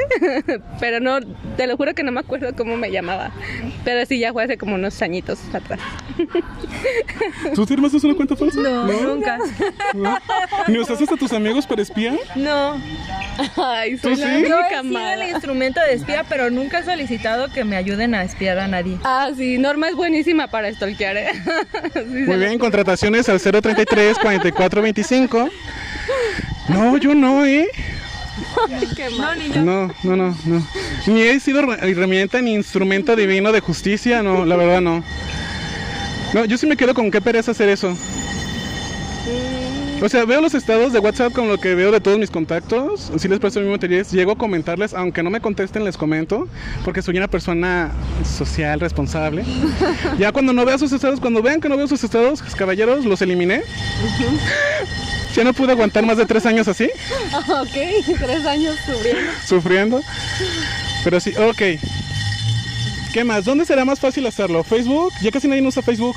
Pero 0.80 1.00
no, 1.00 1.18
te 1.56 1.66
lo 1.66 1.76
juro 1.76 1.94
que 1.94 2.02
no 2.02 2.12
me 2.12 2.20
acuerdo 2.20 2.54
cómo 2.56 2.76
me 2.76 2.90
llamaba. 2.90 3.30
Pero 3.84 4.04
sí, 4.06 4.18
ya 4.18 4.32
fue 4.32 4.44
hace 4.44 4.58
como 4.58 4.74
unos 4.74 5.00
añitos 5.02 5.38
atrás. 5.54 5.80
¿Tú 7.54 7.66
firmas 7.66 7.92
una 7.94 8.14
cuenta 8.14 8.36
falsa? 8.36 8.60
No, 8.60 8.84
nunca. 8.86 9.38
¿No? 9.94 10.18
¿Ni 10.66 10.78
usaste 10.78 11.04
a 11.04 11.16
tus 11.16 11.32
amigos 11.32 11.66
para 11.66 11.82
espía? 11.82 12.16
No, 12.34 12.80
Ay, 13.56 13.96
soy 13.98 14.14
¿Tú 14.14 14.20
la 14.20 14.26
sí? 14.26 14.44
yo 14.48 14.60
he 14.60 14.82
sido 14.82 15.08
el 15.10 15.28
instrumento 15.30 15.80
de 15.80 15.94
espía, 15.94 16.24
pero 16.28 16.50
nunca 16.50 16.80
he 16.80 16.84
solicitado 16.84 17.48
que 17.52 17.64
me 17.64 17.76
ayuden 17.76 18.14
a 18.14 18.22
espiar 18.24 18.58
a 18.58 18.66
nadie. 18.66 18.98
Ah, 19.04 19.30
sí, 19.36 19.58
Norma 19.68 19.88
es 19.90 19.96
buenísima 19.96 20.46
para 20.48 20.72
stalkear, 20.72 21.16
¿eh? 21.18 21.28
Sí, 21.92 22.00
Muy 22.26 22.37
bien, 22.38 22.59
contrataciones 22.59 23.28
al 23.28 23.38
033 23.38 24.18
44 24.18 24.81
25. 24.81 25.50
No, 26.68 26.96
yo 26.96 27.14
no, 27.14 27.44
¿eh? 27.44 27.68
Qué 28.96 29.11
mal. 29.11 29.38
No, 29.64 29.92
no, 30.04 30.16
no, 30.16 30.37
no. 30.46 30.66
Ni 31.07 31.20
he 31.20 31.38
sido 31.38 31.61
her- 31.61 31.83
herramienta 31.83 32.40
ni 32.40 32.54
instrumento 32.54 33.14
divino 33.14 33.52
de 33.52 33.61
justicia, 33.61 34.22
no, 34.22 34.46
la 34.46 34.57
verdad 34.57 34.81
no. 34.81 35.04
No, 36.33 36.44
yo 36.46 36.57
sí 36.57 36.66
me 36.66 36.76
quedo 36.78 36.94
con 36.94 37.11
qué 37.11 37.20
pereza 37.20 37.50
hacer 37.50 37.68
eso. 37.68 37.94
O 40.00 40.08
sea, 40.08 40.24
veo 40.24 40.40
los 40.40 40.54
estados 40.54 40.92
de 40.92 41.00
WhatsApp 41.00 41.32
con 41.32 41.48
lo 41.48 41.58
que 41.58 41.74
veo 41.74 41.90
de 41.90 42.00
todos 42.00 42.18
mis 42.18 42.30
contactos. 42.30 43.11
Si 43.18 43.26
les 43.26 43.40
presto 43.40 43.61
mi 43.61 43.72
interés, 43.72 44.12
llego 44.12 44.32
a 44.32 44.38
comentarles, 44.38 44.94
aunque 44.94 45.24
no 45.24 45.30
me 45.30 45.40
contesten, 45.40 45.84
les 45.84 45.96
comento, 45.96 46.46
porque 46.84 47.02
soy 47.02 47.16
una 47.16 47.26
persona 47.26 47.90
social, 48.24 48.80
responsable. 48.80 49.44
Ya 50.18 50.32
cuando 50.32 50.52
no 50.52 50.64
vea 50.64 50.78
sus 50.78 50.92
estados, 50.92 51.20
cuando 51.20 51.42
vean 51.42 51.61
que 51.61 51.68
no 51.68 51.76
veo 51.76 51.87
sus 51.87 52.02
estados, 52.02 52.42
caballeros, 52.56 53.04
los 53.04 53.20
eliminé. 53.22 53.62
Ya 55.34 55.44
no 55.44 55.52
pude 55.52 55.72
aguantar 55.72 56.04
más 56.04 56.16
de 56.16 56.26
tres 56.26 56.46
años 56.46 56.66
así, 56.68 56.84
ok, 57.48 58.16
tres 58.18 58.46
años 58.46 58.76
sufriendo. 58.87 59.30
sufriendo. 59.46 60.00
Pero 61.04 61.20
sí, 61.20 61.32
ok. 61.37 61.80
¿Qué 63.12 63.24
más? 63.24 63.44
¿Dónde 63.44 63.64
será 63.64 63.84
más 63.84 64.00
fácil 64.00 64.26
hacerlo? 64.26 64.62
¿Facebook? 64.64 65.12
Ya 65.22 65.30
casi 65.30 65.48
nadie 65.48 65.62
usa 65.62 65.82
Facebook. 65.82 66.16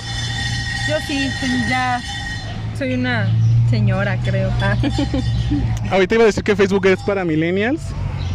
Yo 0.87 0.95
sí, 1.07 1.29
ya 1.69 2.01
soy 2.77 2.93
una 2.93 3.29
señora, 3.71 4.19
creo. 4.23 4.51
Ah, 4.61 4.77
Ahorita 5.91 6.15
iba 6.15 6.23
a 6.25 6.27
decir 6.27 6.43
que 6.43 6.55
Facebook 6.55 6.85
es 6.85 7.01
para 7.01 7.25
millennials. 7.25 7.81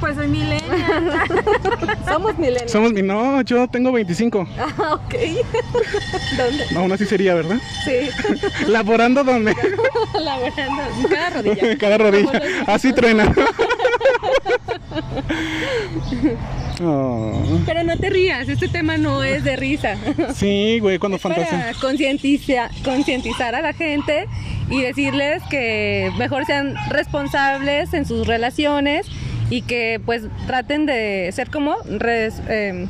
Pues 0.00 0.14
soy 0.16 0.28
millennial. 0.28 0.62
Somos 2.06 2.38
milenios. 2.38 2.70
Somos 2.70 2.92
mi... 2.92 3.02
No, 3.02 3.40
yo 3.42 3.66
tengo 3.68 3.92
25. 3.92 4.46
Ah, 4.58 4.94
ok. 4.94 5.14
¿Dónde? 6.36 6.64
Aún 6.76 6.92
así 6.92 7.06
sería, 7.06 7.34
¿verdad? 7.34 7.56
Sí. 7.84 8.10
¿Laborando 8.68 9.24
dónde? 9.24 9.54
Laborando. 10.20 10.82
Cada 11.08 11.30
rodilla. 11.30 11.78
Cada 11.78 11.98
rodilla. 11.98 12.42
Así 12.66 12.92
truena. 12.92 13.32
Oh. 16.82 17.42
Pero 17.64 17.82
no 17.84 17.96
te 17.96 18.10
rías, 18.10 18.48
este 18.48 18.68
tema 18.68 18.98
no 18.98 19.22
es 19.24 19.44
de 19.44 19.56
risa. 19.56 19.96
Sí, 20.34 20.78
güey, 20.80 20.98
cuando 20.98 21.18
Para 21.18 21.36
fantasía. 21.36 21.72
concientiza- 21.80 22.70
concientizar 22.84 23.54
a 23.54 23.62
la 23.62 23.72
gente 23.72 24.26
y 24.68 24.82
decirles 24.82 25.42
que 25.50 26.12
mejor 26.18 26.44
sean 26.44 26.74
responsables 26.90 27.94
en 27.94 28.04
sus 28.04 28.26
relaciones 28.26 29.06
y 29.50 29.62
que 29.62 30.00
pues 30.04 30.22
traten 30.46 30.86
de 30.86 31.30
ser 31.32 31.50
como 31.50 31.76
res- 31.88 32.40
em, 32.48 32.88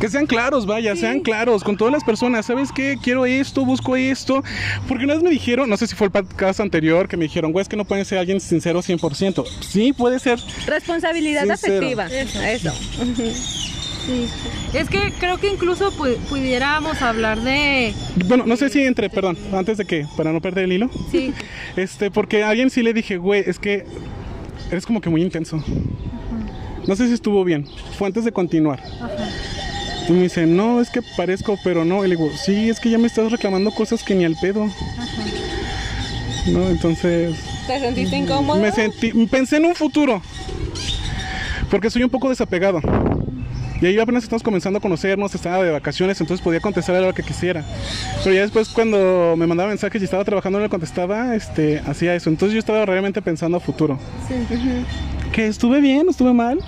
Que 0.00 0.08
sean 0.08 0.26
claros, 0.26 0.66
vaya, 0.66 0.96
sean 0.96 1.20
claros 1.20 1.62
con 1.62 1.76
todas 1.76 1.92
las 1.92 2.02
personas. 2.04 2.46
¿Sabes 2.46 2.70
qué? 2.72 2.96
Quiero 3.02 3.26
esto, 3.26 3.64
busco 3.64 3.94
esto. 3.96 4.42
Porque 4.88 5.04
una 5.04 5.14
vez 5.14 5.22
me 5.22 5.30
dijeron, 5.30 5.68
no 5.70 5.76
sé 5.76 5.86
si 5.86 5.94
fue 5.94 6.06
el 6.06 6.10
podcast 6.12 6.60
anterior, 6.60 7.08
que 7.08 7.16
me 7.16 7.24
dijeron, 7.24 7.52
güey, 7.52 7.62
es 7.62 7.68
que 7.68 7.76
no 7.76 7.84
puede 7.84 8.04
ser 8.04 8.18
alguien 8.18 8.40
sincero 8.40 8.80
100%. 8.82 9.44
Sí, 9.60 9.92
puede 9.92 10.18
ser. 10.18 10.38
responsabilidad 10.66 11.42
Sincero. 11.46 11.76
afectiva. 11.76 12.06
Eso. 12.06 12.72
Sí. 14.06 14.26
Es 14.74 14.88
que 14.90 15.12
creo 15.18 15.38
que 15.38 15.48
incluso 15.48 15.90
pu- 15.92 16.16
pudiéramos 16.28 17.00
hablar 17.00 17.40
de... 17.40 17.94
Bueno, 18.26 18.44
no 18.46 18.56
sé 18.56 18.68
si 18.68 18.82
entre, 18.82 19.08
perdón, 19.08 19.38
antes 19.52 19.78
de 19.78 19.86
que, 19.86 20.06
para 20.16 20.30
no 20.32 20.40
perder 20.42 20.64
el 20.64 20.72
hilo. 20.72 20.90
Sí, 21.10 21.32
Este, 21.76 22.10
porque 22.10 22.42
a 22.42 22.50
alguien 22.50 22.68
sí 22.68 22.82
le 22.82 22.92
dije, 22.92 23.16
güey, 23.16 23.42
es 23.46 23.58
que 23.58 23.86
eres 24.70 24.86
como 24.86 25.00
que 25.00 25.10
muy 25.10 25.22
intenso. 25.22 25.62
No 26.86 26.96
sé 26.96 27.06
si 27.06 27.14
estuvo 27.14 27.44
bien. 27.44 27.66
Fue 27.96 28.06
antes 28.06 28.24
de 28.24 28.32
continuar. 28.32 28.82
Y 30.08 30.12
me 30.12 30.22
dice, 30.24 30.46
no, 30.46 30.80
es 30.80 30.90
que 30.90 31.00
parezco, 31.16 31.58
pero 31.64 31.84
no. 31.84 32.04
Y 32.04 32.08
le 32.08 32.16
digo, 32.16 32.30
sí, 32.36 32.68
es 32.68 32.78
que 32.78 32.90
ya 32.90 32.98
me 32.98 33.06
estás 33.06 33.30
reclamando 33.32 33.70
cosas 33.70 34.02
que 34.02 34.14
ni 34.14 34.24
al 34.24 34.36
pedo. 34.36 34.68
No, 36.46 36.68
entonces 36.68 37.36
¿Te 37.66 37.80
sentiste 37.80 38.16
incómodo? 38.16 38.60
me 38.60 38.70
sentí, 38.70 39.12
pensé 39.26 39.56
en 39.56 39.64
un 39.64 39.74
futuro. 39.74 40.20
Porque 41.70 41.88
soy 41.88 42.02
un 42.02 42.10
poco 42.10 42.28
desapegado. 42.28 42.80
Y 43.80 43.86
ahí 43.86 43.98
apenas 43.98 44.22
estamos 44.22 44.42
comenzando 44.42 44.78
a 44.78 44.80
conocernos, 44.82 45.34
estaba 45.34 45.62
de 45.62 45.70
vacaciones, 45.70 46.20
entonces 46.20 46.42
podía 46.42 46.60
contestar 46.60 46.96
a 46.96 47.00
lo 47.00 47.12
que 47.12 47.22
quisiera. 47.22 47.64
Pero 48.22 48.34
ya 48.34 48.42
después 48.42 48.68
cuando 48.68 49.34
me 49.36 49.46
mandaba 49.46 49.68
mensajes 49.68 50.00
y 50.00 50.04
estaba 50.04 50.24
trabajando, 50.24 50.58
no 50.58 50.64
le 50.64 50.70
contestaba, 50.70 51.34
este, 51.34 51.80
hacía 51.86 52.14
eso. 52.14 52.30
Entonces 52.30 52.54
yo 52.54 52.60
estaba 52.60 52.86
realmente 52.86 53.20
pensando 53.20 53.56
a 53.56 53.60
futuro. 53.60 53.98
Que 55.32 55.46
estuve 55.46 55.80
bien, 55.80 56.08
estuve 56.08 56.32
mal. 56.32 56.60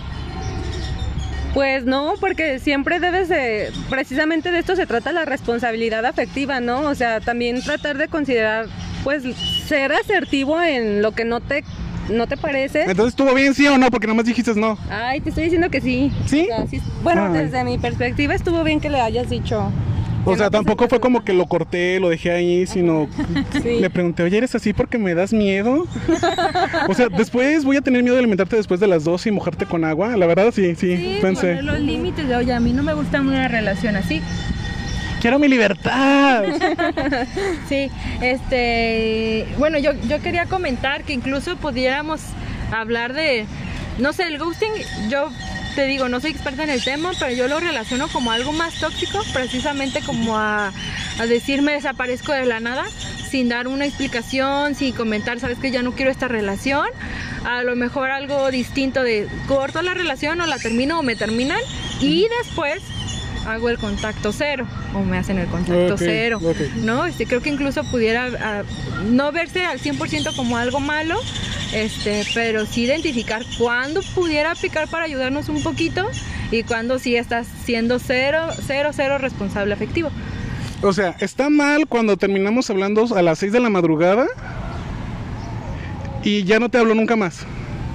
Pues 1.55 1.87
no, 1.87 2.17
porque 2.21 2.59
siempre 2.59 3.01
debes 3.01 3.31
de, 3.31 3.71
precisamente 3.89 4.51
de 4.51 4.59
esto 4.59 4.77
se 4.77 4.87
trata 4.87 5.13
la 5.13 5.25
responsabilidad 5.25 6.05
afectiva, 6.05 6.61
¿no? 6.61 6.81
O 6.83 6.95
sea, 6.95 7.21
también 7.21 7.63
tratar 7.63 7.97
de 7.97 8.09
considerar, 8.09 8.67
pues, 9.05 9.23
ser 9.67 9.91
asertivo 9.93 10.61
en 10.61 11.01
lo 11.01 11.13
que 11.13 11.25
no 11.25 11.41
te, 11.41 11.65
no 12.11 12.27
te 12.27 12.37
parece. 12.37 12.83
Entonces 12.83 13.09
estuvo 13.09 13.35
bien, 13.35 13.55
sí 13.55 13.67
o 13.67 13.79
no, 13.79 13.91
porque 13.91 14.07
nomás 14.07 14.25
dijiste 14.27 14.55
no. 14.55 14.79
Ay, 14.91 15.21
te 15.21 15.29
estoy 15.31 15.45
diciendo 15.45 15.71
que 15.71 15.81
sí. 15.81 16.13
¿Sí? 16.27 16.43
O 16.53 16.57
sea, 16.57 16.67
sí- 16.67 16.81
Bueno, 17.03 17.27
Ay. 17.33 17.45
desde 17.45 17.65
mi 17.65 17.79
perspectiva 17.79 18.35
estuvo 18.35 18.63
bien 18.65 18.81
que 18.81 18.91
le 18.91 19.01
hayas 19.01 19.29
dicho. 19.31 19.71
O 20.29 20.37
sea, 20.37 20.51
tampoco 20.51 20.89
fue 20.89 20.99
como 20.99 21.23
que 21.25 21.33
lo 21.33 21.47
corté, 21.47 22.01
lo 22.01 22.09
dejé 22.09 22.33
ahí, 22.33 22.67
sino 22.67 23.07
Sí. 23.63 23.79
le 23.81 23.91
pregunté, 23.91 24.25
oye, 24.25 24.39
¿eres 24.39 24.57
así 24.57 24.73
porque 24.73 24.99
me 24.99 25.15
das 25.15 25.33
miedo? 25.33 25.87
O 26.89 26.95
sea, 26.95 27.09
después 27.09 27.65
voy 27.65 27.77
a 27.77 27.81
tener 27.81 28.03
miedo 28.03 28.17
de 28.17 28.21
alimentarte 28.21 28.57
después 28.57 28.81
de 28.81 28.89
las 28.89 29.05
dos 29.05 29.25
y 29.27 29.31
mojarte 29.31 29.67
con 29.67 29.85
agua. 29.85 30.17
La 30.17 30.27
verdad, 30.27 30.53
sí, 30.53 30.75
sí, 30.75 30.97
sí, 30.97 31.19
pensé. 31.23 31.49
poner 31.49 31.65
los 31.65 31.79
límites 31.81 32.27
de, 32.29 32.35
oye, 32.35 32.53
a 32.53 32.59
mí 32.59 32.73
no 32.73 32.83
me 32.83 32.95
gusta 32.95 33.21
una 33.21 33.47
relación 33.47 33.95
así. 33.95 34.21
Quiero 35.21 35.39
mi 35.39 35.49
libertad. 35.49 36.45
Sí, 37.69 37.91
este, 38.21 39.47
bueno, 39.59 39.79
yo, 39.79 39.93
yo 40.09 40.21
quería 40.23 40.47
comentar 40.47 41.03
que 41.03 41.13
incluso 41.13 41.57
pudiéramos 41.57 42.21
hablar 42.71 43.13
de, 43.13 43.45
no 43.99 44.13
sé, 44.13 44.25
el 44.25 44.39
ghosting, 44.39 44.71
yo 45.09 45.31
te 45.75 45.87
digo, 45.87 46.09
no 46.09 46.21
soy 46.21 46.31
experta 46.31 46.63
en 46.63 46.71
el 46.71 46.83
tema, 46.83 47.11
pero 47.19 47.35
yo 47.35 47.49
lo 47.49 47.59
relaciono 47.59 48.09
como 48.09 48.31
algo 48.31 48.53
más 48.53 48.75
tóxico, 48.75 49.21
precisamente 49.33 50.01
como 50.01 50.39
a, 50.39 50.73
a 51.19 51.27
decirme 51.27 51.73
desaparezco 51.73 52.33
de 52.33 52.47
la 52.47 52.61
nada, 52.61 52.87
sin 53.29 53.49
dar 53.49 53.67
una 53.67 53.85
explicación, 53.85 54.75
sin 54.75 54.95
comentar, 54.95 55.41
sabes 55.41 55.59
que 55.59 55.71
ya 55.71 55.83
no 55.83 55.93
quiero 55.93 56.11
esta 56.11 56.29
relación, 56.29 56.87
a 57.45 57.63
lo 57.63 57.75
mejor 57.77 58.11
algo 58.11 58.51
distinto 58.51 59.03
de 59.03 59.29
corto 59.49 59.83
la 59.83 59.95
relación 59.95 60.41
o 60.41 60.47
la 60.47 60.59
termino 60.59 61.01
o 61.01 61.03
me 61.03 61.17
terminan 61.17 61.61
y 62.01 62.27
después 62.43 62.83
hago 63.47 63.69
el 63.69 63.79
contacto 63.79 64.33
cero 64.33 64.67
o 64.95 65.01
me 65.03 65.19
hacen 65.19 65.39
el 65.39 65.47
contacto 65.49 65.97
cero. 65.97 66.41
¿no? 66.83 67.07
Este, 67.07 67.27
creo 67.27 67.41
que 67.41 67.51
incluso 67.51 67.85
pudiera 67.85 68.29
ah, 68.41 68.63
no 69.11 69.33
verse 69.33 69.65
al 69.65 69.81
100% 69.81 70.35
como 70.37 70.57
algo 70.57 70.81
malo, 70.81 71.19
este, 71.73 72.25
pero 72.35 72.67
sí 72.67 72.85
identificar 72.85 73.43
cuándo 73.59 74.01
pudiera 74.15 74.53
aplicar 74.53 74.89
para 74.89 75.05
ayudarnos 75.05 75.49
un 75.49 75.63
poquito 75.63 76.09
y 76.51 76.63
cuándo 76.63 76.99
sí 76.99 77.17
estás 77.17 77.47
siendo 77.65 77.99
cero, 77.99 78.49
cero, 78.67 78.91
cero 78.93 79.19
responsable 79.19 79.75
afectivo. 79.75 80.11
O 80.83 80.93
sea, 80.93 81.17
está 81.21 81.49
mal 81.49 81.87
cuando 81.87 82.17
terminamos 82.17 82.69
hablando 82.71 83.17
a 83.17 83.23
las 83.23 83.39
6 83.39 83.53
de 83.53 83.61
la 83.61 83.71
madrugada 83.71 84.27
y 86.23 86.45
ya 86.45 86.59
no 86.59 86.69
te 86.69 86.79
hablo 86.79 86.95
nunca 86.95 87.17
más. 87.17 87.47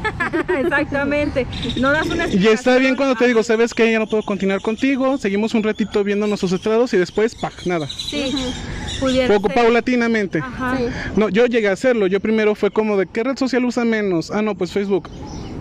Exactamente. 0.60 1.46
No 1.80 1.92
das 1.92 2.08
una 2.08 2.28
Y 2.28 2.48
está 2.48 2.78
bien 2.78 2.96
cuando 2.96 3.16
te 3.16 3.28
digo, 3.28 3.44
¿sabes 3.44 3.74
qué? 3.74 3.92
Ya 3.92 4.00
no 4.00 4.08
puedo 4.08 4.24
continuar 4.24 4.62
contigo. 4.62 5.18
Seguimos 5.18 5.54
un 5.54 5.64
ratito 5.64 6.04
viendo 6.04 6.28
nuestros 6.28 6.52
estrados 6.52 6.94
y 6.94 6.98
después, 6.98 7.36
¡pac! 7.36 7.54
Nada. 7.66 7.88
Sí, 7.88 8.34
pudiera 9.00 9.34
Poco 9.34 9.48
ser. 9.48 9.56
paulatinamente. 9.56 10.40
Ajá. 10.40 10.78
No, 11.16 11.30
yo 11.30 11.46
llegué 11.46 11.68
a 11.70 11.74
hacerlo. 11.74 12.08
Yo 12.08 12.20
primero 12.20 12.56
fue 12.56 12.72
como 12.72 12.98
de 12.98 13.08
qué 13.08 13.24
red 13.24 13.38
social 13.38 13.66
usa 13.66 13.86
menos. 13.86 14.32
Ah, 14.32 14.42
no, 14.42 14.56
pues 14.56 14.72
Facebook. 14.72 15.10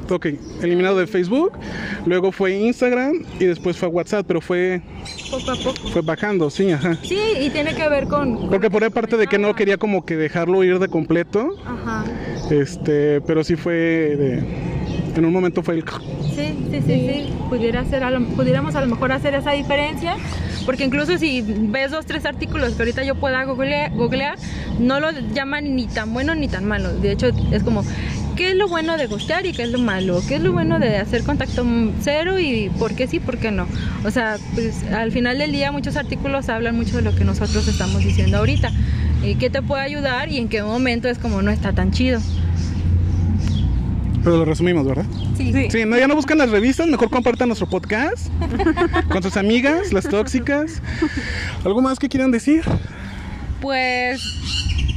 Ok, 0.08 0.26
eliminado 0.60 0.98
de 0.98 1.06
Facebook. 1.06 1.52
Luego 2.04 2.32
fue 2.32 2.52
Instagram 2.56 3.22
y 3.38 3.44
después 3.44 3.76
fue 3.76 3.86
WhatsApp, 3.86 4.24
pero 4.26 4.40
fue, 4.40 4.82
Poco 5.30 5.52
a 5.52 5.54
poco. 5.54 5.88
fue 5.90 6.02
bajando, 6.02 6.50
sí, 6.50 6.72
ajá. 6.72 6.96
Sí, 7.04 7.16
y 7.40 7.48
tiene 7.50 7.76
que 7.76 7.88
ver 7.88 8.08
con... 8.08 8.50
Porque 8.50 8.70
por 8.70 8.82
aparte 8.82 9.16
de 9.16 9.28
que 9.28 9.38
no 9.38 9.54
quería 9.54 9.76
como 9.76 10.04
que 10.04 10.16
dejarlo 10.16 10.64
ir 10.64 10.80
de 10.80 10.88
completo, 10.88 11.50
Ajá. 11.64 12.04
Este, 12.50 13.20
pero 13.22 13.44
sí 13.44 13.56
fue 13.56 13.72
de, 13.74 14.42
en 15.16 15.24
un 15.24 15.32
momento 15.32 15.62
fue 15.62 15.74
el 15.74 15.84
Sí, 15.84 16.54
sí, 16.70 16.80
sí, 16.80 16.82
sí. 16.86 17.32
Pudiera 17.48 17.84
ser 17.84 18.04
a 18.04 18.10
lo- 18.10 18.24
pudiéramos 18.28 18.74
a 18.76 18.80
lo 18.80 18.86
mejor 18.86 19.12
hacer 19.12 19.34
esa 19.34 19.52
diferencia, 19.52 20.14
porque 20.64 20.84
incluso 20.84 21.18
si 21.18 21.42
ves 21.42 21.90
dos, 21.90 22.06
tres 22.06 22.24
artículos 22.24 22.74
que 22.74 22.82
ahorita 22.82 23.02
yo 23.04 23.14
pueda 23.16 23.44
googlea- 23.44 23.90
googlear, 23.94 24.36
no 24.78 25.00
lo 25.00 25.10
llaman 25.34 25.74
ni 25.76 25.86
tan 25.86 26.12
bueno 26.14 26.34
ni 26.34 26.48
tan 26.48 26.64
malo. 26.64 26.92
De 26.94 27.12
hecho, 27.12 27.26
es 27.50 27.62
como, 27.62 27.84
¿qué 28.36 28.50
es 28.50 28.56
lo 28.56 28.68
bueno 28.68 28.96
de 28.96 29.06
gustear 29.06 29.46
y 29.46 29.52
qué 29.52 29.62
es 29.62 29.70
lo 29.70 29.78
malo? 29.78 30.22
¿Qué 30.26 30.36
es 30.36 30.42
lo 30.42 30.52
bueno 30.52 30.78
de 30.78 30.96
hacer 30.96 31.22
contacto 31.22 31.64
cero 32.00 32.38
y 32.38 32.70
por 32.78 32.94
qué 32.94 33.06
sí, 33.06 33.20
por 33.20 33.38
qué 33.38 33.50
no? 33.50 33.66
O 34.04 34.10
sea, 34.10 34.38
pues 34.54 34.82
al 34.92 35.12
final 35.12 35.38
del 35.38 35.52
día 35.52 35.72
muchos 35.72 35.96
artículos 35.96 36.48
hablan 36.48 36.76
mucho 36.76 36.96
de 36.96 37.02
lo 37.02 37.14
que 37.14 37.24
nosotros 37.24 37.68
estamos 37.68 38.02
diciendo 38.04 38.38
ahorita. 38.38 38.70
¿Y 39.24 39.34
qué 39.34 39.50
te 39.50 39.60
puede 39.60 39.82
ayudar 39.82 40.30
y 40.30 40.38
en 40.38 40.48
qué 40.48 40.62
momento 40.62 41.08
es 41.08 41.18
como 41.18 41.42
no 41.42 41.50
está 41.50 41.72
tan 41.72 41.90
chido? 41.90 42.20
Pero 44.22 44.36
lo 44.36 44.44
resumimos, 44.44 44.86
¿verdad? 44.86 45.06
Sí, 45.36 45.52
Sí, 45.70 45.84
no, 45.86 45.96
ya 45.96 46.06
no 46.06 46.14
buscan 46.14 46.38
las 46.38 46.50
revistas, 46.50 46.86
mejor 46.88 47.08
compartan 47.08 47.48
nuestro 47.48 47.66
podcast 47.68 48.28
con 49.10 49.22
sus 49.22 49.36
amigas, 49.36 49.92
las 49.92 50.08
tóxicas. 50.08 50.82
¿Algo 51.64 51.80
más 51.80 51.98
que 51.98 52.08
quieran 52.08 52.30
decir? 52.30 52.62
Pues, 53.62 54.22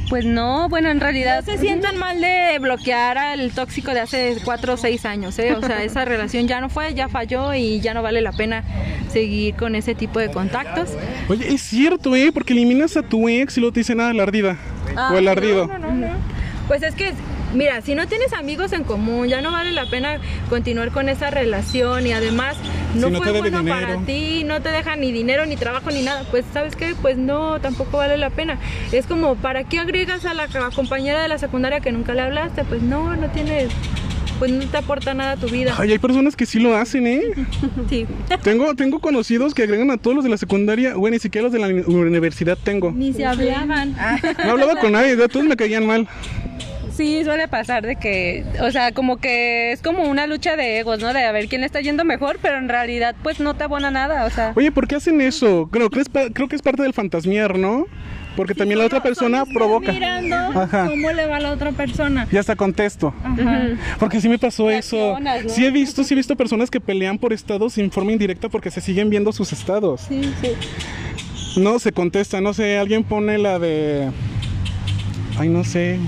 pues 0.08 0.24
no, 0.24 0.68
bueno, 0.68 0.90
en 0.90 1.00
realidad. 1.00 1.44
No 1.46 1.52
se 1.52 1.58
sientan 1.58 1.96
mal 1.96 2.20
de 2.20 2.58
bloquear 2.60 3.18
al 3.18 3.50
tóxico 3.52 3.92
de 3.92 4.00
hace 4.00 4.36
cuatro 4.44 4.74
o 4.74 4.76
seis 4.76 5.04
años, 5.04 5.38
¿eh? 5.38 5.54
O 5.54 5.60
sea, 5.60 5.82
esa 5.82 6.04
relación 6.04 6.46
ya 6.46 6.60
no 6.60 6.68
fue, 6.68 6.94
ya 6.94 7.08
falló 7.08 7.54
y 7.54 7.80
ya 7.80 7.94
no 7.94 8.02
vale 8.02 8.20
la 8.20 8.32
pena 8.32 8.64
seguir 9.10 9.54
con 9.54 9.74
ese 9.74 9.94
tipo 9.94 10.18
de 10.18 10.30
contactos. 10.30 10.90
Oye, 11.28 11.52
es 11.52 11.62
cierto, 11.62 12.14
¿eh? 12.16 12.30
Porque 12.32 12.52
eliminas 12.52 12.96
a 12.96 13.02
tu 13.02 13.28
ex 13.28 13.56
y 13.56 13.60
luego 13.60 13.72
te 13.72 13.80
dicen, 13.80 14.00
ah, 14.00 14.12
la 14.12 14.22
ardida. 14.24 14.56
o 15.12 15.16
el 15.16 15.28
ardido. 15.28 15.66
No, 15.66 15.78
no, 15.78 15.92
no. 15.92 16.08
Pues 16.68 16.82
es 16.82 16.94
que, 16.94 17.12
mira, 17.54 17.80
si 17.82 17.94
no 17.94 18.06
tienes 18.06 18.32
amigos 18.32 18.72
en 18.72 18.84
común, 18.84 19.28
ya 19.28 19.40
no 19.40 19.50
vale 19.52 19.72
la 19.72 19.86
pena 19.86 20.18
continuar 20.50 20.90
con 20.90 21.08
esa 21.08 21.30
relación 21.30 22.06
y 22.06 22.12
además 22.12 22.56
no, 22.94 23.06
Si 23.08 23.12
no 23.14 23.22
fue 23.22 23.32
bueno 23.32 23.58
dinero. 23.60 23.80
para 23.86 23.98
ti, 24.06 24.44
no 24.44 24.60
te 24.60 24.68
deja 24.70 24.96
ni 24.96 25.10
dinero, 25.12 25.46
ni 25.46 25.56
trabajo, 25.56 25.90
ni 25.90 26.02
nada. 26.02 26.24
Pues, 26.30 26.44
¿sabes 26.52 26.76
qué? 26.76 26.94
Pues 27.00 27.16
no, 27.16 27.60
tampoco 27.60 27.96
vale 27.98 28.16
la 28.18 28.30
pena. 28.30 28.58
Es 28.92 29.06
como, 29.06 29.34
¿para 29.36 29.64
qué 29.64 29.78
agregas 29.78 30.24
a 30.26 30.34
la 30.34 30.48
compañera 30.74 31.22
de 31.22 31.28
la 31.28 31.38
secundaria 31.38 31.80
que 31.80 31.90
nunca 31.92 32.14
le 32.14 32.20
hablaste? 32.22 32.64
Pues 32.64 32.82
no, 32.82 33.16
no 33.16 33.28
tiene 33.30 33.68
pues 34.40 34.50
no 34.50 34.66
te 34.66 34.76
aporta 34.76 35.14
nada 35.14 35.32
a 35.32 35.36
tu 35.36 35.46
vida. 35.48 35.76
Ay, 35.78 35.92
hay 35.92 35.98
personas 36.00 36.34
que 36.34 36.44
sí 36.44 36.58
lo 36.58 36.76
hacen, 36.76 37.06
¿eh? 37.06 37.22
Sí. 37.88 38.04
Tengo, 38.42 38.74
tengo 38.74 38.98
conocidos 38.98 39.54
que 39.54 39.62
agregan 39.62 39.92
a 39.92 39.96
todos 39.96 40.16
los 40.16 40.24
de 40.24 40.30
la 40.30 40.36
secundaria, 40.38 40.94
güey, 40.94 41.12
ni 41.12 41.20
siquiera 41.20 41.44
los 41.44 41.52
de 41.52 41.60
la 41.60 41.68
uni- 41.68 41.84
universidad 41.86 42.58
tengo. 42.62 42.90
Ni 42.90 43.12
se 43.12 43.24
hablaban. 43.24 43.94
No 44.44 44.50
hablaba 44.50 44.74
con 44.80 44.90
nadie, 44.92 45.16
todos 45.28 45.46
me 45.46 45.56
caían 45.56 45.86
mal. 45.86 46.08
Sí, 46.96 47.24
suele 47.24 47.48
pasar 47.48 47.84
de 47.84 47.96
que, 47.96 48.44
o 48.60 48.70
sea, 48.70 48.92
como 48.92 49.16
que 49.16 49.72
es 49.72 49.82
como 49.82 50.04
una 50.04 50.26
lucha 50.28 50.56
de 50.56 50.78
egos, 50.78 51.00
¿no? 51.00 51.12
De 51.12 51.24
a 51.24 51.32
ver 51.32 51.48
quién 51.48 51.64
está 51.64 51.80
yendo 51.80 52.04
mejor, 52.04 52.38
pero 52.40 52.56
en 52.56 52.68
realidad 52.68 53.16
pues 53.22 53.40
no 53.40 53.54
te 53.54 53.64
abona 53.64 53.90
nada, 53.90 54.24
o 54.26 54.30
sea. 54.30 54.52
Oye, 54.54 54.70
¿por 54.70 54.86
qué 54.86 54.94
hacen 54.96 55.20
eso? 55.20 55.68
Creo, 55.72 55.90
que 55.90 56.00
es 56.00 56.08
creo 56.32 56.48
que 56.48 56.54
es 56.54 56.62
parte 56.62 56.82
del 56.82 56.92
fantasmiar, 56.92 57.58
¿no? 57.58 57.86
Porque 58.36 58.54
también 58.54 58.78
la 58.78 58.86
otra 58.86 59.02
persona 59.02 59.44
provoca. 59.44 59.92
mirando 59.92 60.36
Ajá. 60.36 60.86
cómo 60.88 61.12
le 61.12 61.26
va 61.26 61.36
a 61.36 61.40
la 61.40 61.52
otra 61.52 61.72
persona. 61.72 62.26
Ya 62.32 62.40
hasta 62.40 62.56
contesto. 62.56 63.14
Ajá. 63.22 63.68
Porque 63.98 64.20
sí 64.20 64.28
me 64.28 64.38
pasó 64.38 64.70
eso. 64.70 65.18
¿no? 65.20 65.48
Sí 65.48 65.64
he 65.64 65.70
visto, 65.70 66.02
sí 66.04 66.14
he 66.14 66.16
visto 66.16 66.36
personas 66.36 66.70
que 66.70 66.80
pelean 66.80 67.18
por 67.18 67.32
estados 67.32 67.74
sin 67.74 67.90
forma 67.90 68.12
indirecta 68.12 68.48
porque 68.48 68.70
se 68.70 68.80
siguen 68.80 69.10
viendo 69.10 69.32
sus 69.32 69.52
estados. 69.52 70.02
Sí, 70.08 70.32
sí. 70.40 71.60
No, 71.60 71.78
se 71.78 71.92
contesta, 71.92 72.40
no 72.40 72.54
sé, 72.54 72.78
alguien 72.78 73.04
pone 73.04 73.38
la 73.38 73.58
de... 73.60 74.10
Ay, 75.38 75.48
no 75.48 75.62
sé. 75.62 75.98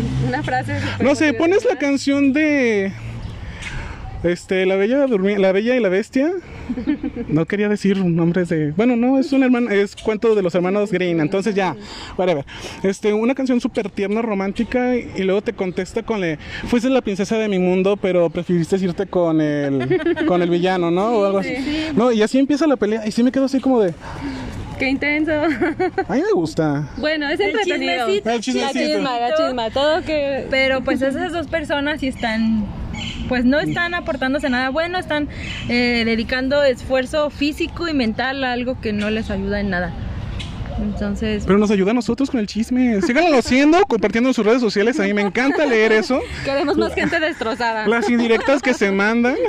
Una 0.28 0.42
frase 0.42 0.78
No 1.00 1.14
sé, 1.14 1.32
pones 1.34 1.64
la 1.64 1.76
canción 1.76 2.32
de... 2.32 2.92
Este, 4.22 4.66
la 4.66 4.76
bella 4.76 5.06
la 5.06 5.52
bella 5.52 5.76
y 5.76 5.80
la 5.80 5.88
bestia. 5.88 6.32
No 7.28 7.46
quería 7.46 7.68
decir 7.68 8.04
nombres 8.04 8.48
de. 8.48 8.72
Bueno, 8.72 8.96
no, 8.96 9.18
es 9.18 9.32
un 9.32 9.44
hermano, 9.44 9.70
es 9.70 9.94
cuento 9.94 10.34
de 10.34 10.42
los 10.42 10.54
hermanos 10.54 10.90
Green. 10.90 11.20
Entonces 11.20 11.54
ya, 11.54 11.76
whatever. 12.16 12.44
Este, 12.82 13.12
una 13.12 13.34
canción 13.34 13.60
súper 13.60 13.90
tierna, 13.90 14.22
romántica, 14.22 14.96
y 14.96 15.22
luego 15.22 15.42
te 15.42 15.52
contesta 15.52 16.02
con 16.02 16.20
le. 16.20 16.38
Fuiste 16.66 16.88
la 16.88 17.02
princesa 17.02 17.36
de 17.38 17.48
mi 17.48 17.58
mundo, 17.58 17.96
pero 17.96 18.28
preferiste 18.30 18.76
irte 18.76 19.06
con 19.06 19.40
el, 19.40 20.26
con 20.26 20.42
el 20.42 20.50
villano, 20.50 20.90
¿no? 20.90 21.18
O 21.18 21.24
algo 21.24 21.38
así. 21.38 21.54
No, 21.94 22.10
y 22.10 22.22
así 22.22 22.38
empieza 22.38 22.66
la 22.66 22.76
pelea. 22.76 23.06
Y 23.06 23.12
sí 23.12 23.22
me 23.22 23.30
quedo 23.30 23.44
así 23.44 23.60
como 23.60 23.80
de. 23.80 23.94
Qué 24.78 24.88
intenso. 24.90 25.32
A 25.32 26.14
mí 26.14 26.20
me 26.20 26.32
gusta. 26.34 26.88
bueno, 26.98 27.28
es 27.28 27.40
El 27.40 27.50
entretenido. 27.50 28.06
chismecito. 28.06 28.28
El 28.30 28.36
La 28.36 28.40
chismecito. 28.42 28.78
chisma, 28.94 29.18
la 29.20 29.34
chisma, 29.34 29.70
todo 29.70 30.02
que... 30.02 30.46
Pero 30.50 30.82
pues 30.82 31.00
esas 31.02 31.32
dos 31.32 31.46
personas 31.46 32.00
sí 32.00 32.08
están, 32.08 32.66
pues 33.28 33.44
no 33.44 33.58
están 33.58 33.94
aportándose 33.94 34.50
nada 34.50 34.68
bueno, 34.70 34.98
están 34.98 35.28
eh, 35.68 36.02
dedicando 36.04 36.62
esfuerzo 36.62 37.30
físico 37.30 37.88
y 37.88 37.94
mental 37.94 38.44
a 38.44 38.52
algo 38.52 38.80
que 38.80 38.92
no 38.92 39.08
les 39.10 39.30
ayuda 39.30 39.60
en 39.60 39.70
nada. 39.70 39.92
Entonces, 40.78 41.44
Pero 41.46 41.58
nos 41.58 41.70
ayuda 41.70 41.92
a 41.92 41.94
nosotros 41.94 42.30
con 42.30 42.38
el 42.38 42.46
chisme. 42.46 43.00
Síganlo 43.00 43.38
haciendo, 43.38 43.80
compartiendo 43.86 44.28
en 44.28 44.34
sus 44.34 44.44
redes 44.44 44.60
sociales. 44.60 45.00
A 45.00 45.04
mí 45.04 45.14
me 45.14 45.22
encanta 45.22 45.64
leer 45.64 45.92
eso. 45.92 46.20
Queremos 46.44 46.76
más 46.76 46.94
gente 46.94 47.18
destrozada. 47.18 47.86
Las 47.88 48.10
indirectas 48.10 48.60
que 48.60 48.74
se 48.74 48.92
mandan. 48.92 49.36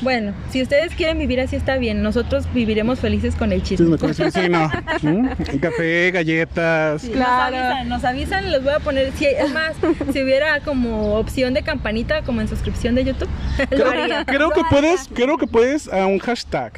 bueno, 0.00 0.32
si 0.50 0.62
ustedes 0.62 0.94
quieren 0.94 1.18
vivir 1.18 1.40
así 1.40 1.56
está 1.56 1.76
bien, 1.76 2.02
nosotros 2.02 2.46
viviremos 2.52 3.00
felices 3.00 3.34
con 3.34 3.52
el 3.52 3.62
chisme. 3.62 3.98
Con 3.98 4.10
el 4.10 4.32
sí, 4.32 4.48
no. 4.48 4.70
¿Mm? 5.02 5.28
Café, 5.60 6.10
galletas. 6.10 7.02
Claro. 7.02 7.56
Nos 7.56 7.64
avisan, 7.64 7.88
nos 7.88 8.04
avisan, 8.04 8.50
les 8.50 8.62
voy 8.62 8.72
a 8.72 8.78
poner, 8.80 9.12
si, 9.12 9.26
es 9.26 9.52
más, 9.52 9.76
si 10.12 10.22
hubiera 10.22 10.60
como 10.60 11.14
opción 11.16 11.54
de 11.54 11.62
campanita, 11.62 12.22
como 12.22 12.40
en 12.40 12.48
suscripción 12.48 12.94
de 12.94 13.04
YouTube, 13.04 13.28
lo 13.70 13.90
haría. 13.90 14.24
Creo 14.24 14.50
que 14.50 14.62
puedes, 14.70 15.08
creo 15.12 15.36
que 15.38 15.46
puedes 15.46 15.92
a 15.92 16.06
un 16.06 16.18
hashtag. 16.18 16.72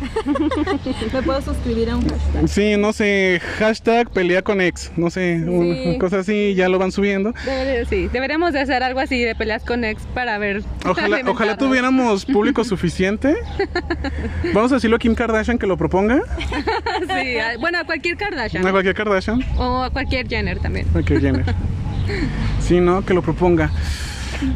Me 1.12 1.22
puedo 1.22 1.40
suscribir 1.42 1.90
a 1.90 1.96
un 1.96 2.02
hashtag. 2.08 2.48
Sí, 2.48 2.76
no 2.76 2.92
sé, 2.92 3.40
hashtag 3.58 4.10
pelea 4.10 4.42
con 4.42 4.60
ex, 4.60 4.92
no 4.96 5.10
sé, 5.10 5.36
un- 5.46 5.98
cosas 5.98 6.20
así, 6.20 6.54
ya 6.54 6.68
lo 6.68 6.78
van 6.78 6.92
subiendo. 6.92 7.32
Debería- 7.44 7.84
sí, 7.86 8.08
deberíamos 8.12 8.52
de 8.52 8.60
hacer 8.60 8.82
algo 8.82 9.00
así 9.00 9.22
de 9.22 9.34
peleas 9.34 9.64
con 9.64 9.84
ex 9.84 10.02
para 10.14 10.38
ver. 10.38 10.62
Ojalá, 10.84 11.56
tuviéramos 11.56 12.24
público 12.26 12.64
suficiente. 12.64 13.36
Vamos 14.52 14.72
a 14.72 14.76
decirlo 14.76 14.96
a 14.96 14.98
Kim 14.98 15.14
Kardashian 15.14 15.58
que 15.58 15.66
lo 15.66 15.76
proponga. 15.76 16.20
Sí, 17.04 17.38
a- 17.38 17.58
bueno, 17.58 17.78
a 17.78 17.84
cualquier 17.84 18.16
Kardashian. 18.16 18.66
A 18.66 18.70
cualquier 18.70 18.94
Kardashian. 18.94 19.44
O 19.56 19.82
a 19.82 19.90
cualquier 19.90 20.28
Jenner 20.28 20.58
también. 20.58 20.86
Ok, 20.94 21.08
Jenner. 21.20 21.44
Sí, 22.60 22.80
¿no? 22.80 23.04
Que 23.04 23.14
lo 23.14 23.22
proponga. 23.22 23.70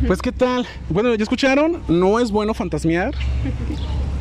Pues, 0.06 0.20
¿qué 0.22 0.32
tal? 0.32 0.66
Bueno, 0.88 1.14
ya 1.14 1.22
escucharon, 1.22 1.80
no 1.88 2.20
es 2.20 2.30
bueno 2.30 2.52
fantasmear 2.54 3.14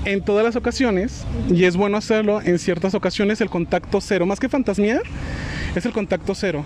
en 0.08 0.22
todas 0.22 0.44
las 0.46 0.56
ocasiones 0.56 1.26
y 1.50 1.66
es 1.66 1.76
bueno 1.76 1.98
hacerlo 1.98 2.42
en 2.42 2.60
ciertas 2.60 2.94
ocasiones 2.94 3.42
el 3.42 3.50
contacto 3.50 4.00
cero. 4.02 4.26
Más 4.26 4.40
que 4.40 4.50
fantasmear, 4.50 5.02
es 5.76 5.86
el 5.86 5.92
contacto 5.92 6.34
cero. 6.34 6.64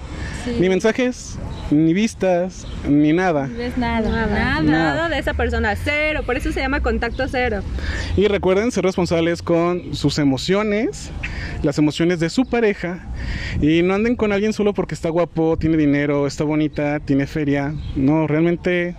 Ni 0.60 0.70
mensajes, 0.70 1.38
ni 1.70 1.94
vistas, 1.94 2.66
ni 2.88 3.14
nada. 3.14 3.48
No 3.48 3.62
es 3.62 3.78
nada, 3.78 4.10
Nada, 4.10 4.28
nada. 4.28 4.62
nada 4.62 5.10
de 5.10 5.18
esa 5.20 5.34
persona, 5.34 5.76
cero, 5.76 6.22
por 6.26 6.38
eso 6.38 6.52
se 6.52 6.60
llama 6.60 6.82
contacto 6.82 7.28
cero. 7.28 7.62
Y 8.16 8.28
recuerden 8.28 8.72
ser 8.72 8.84
responsables 8.86 9.42
con 9.42 9.94
sus 9.96 10.18
emociones, 10.20 11.12
las 11.64 11.78
emociones 11.78 12.20
de 12.20 12.30
su 12.30 12.46
pareja. 12.46 13.00
Y 13.62 13.82
no 13.82 13.94
anden 13.96 14.16
con 14.16 14.32
alguien 14.32 14.54
solo 14.54 14.74
porque 14.74 14.96
está 14.96 15.10
guapo, 15.10 15.58
tiene 15.58 15.78
dinero, 15.78 16.28
está 16.28 16.44
bonita, 16.44 17.00
tiene 17.00 17.28
feria. 17.28 17.74
No, 17.96 18.28
realmente 18.28 18.96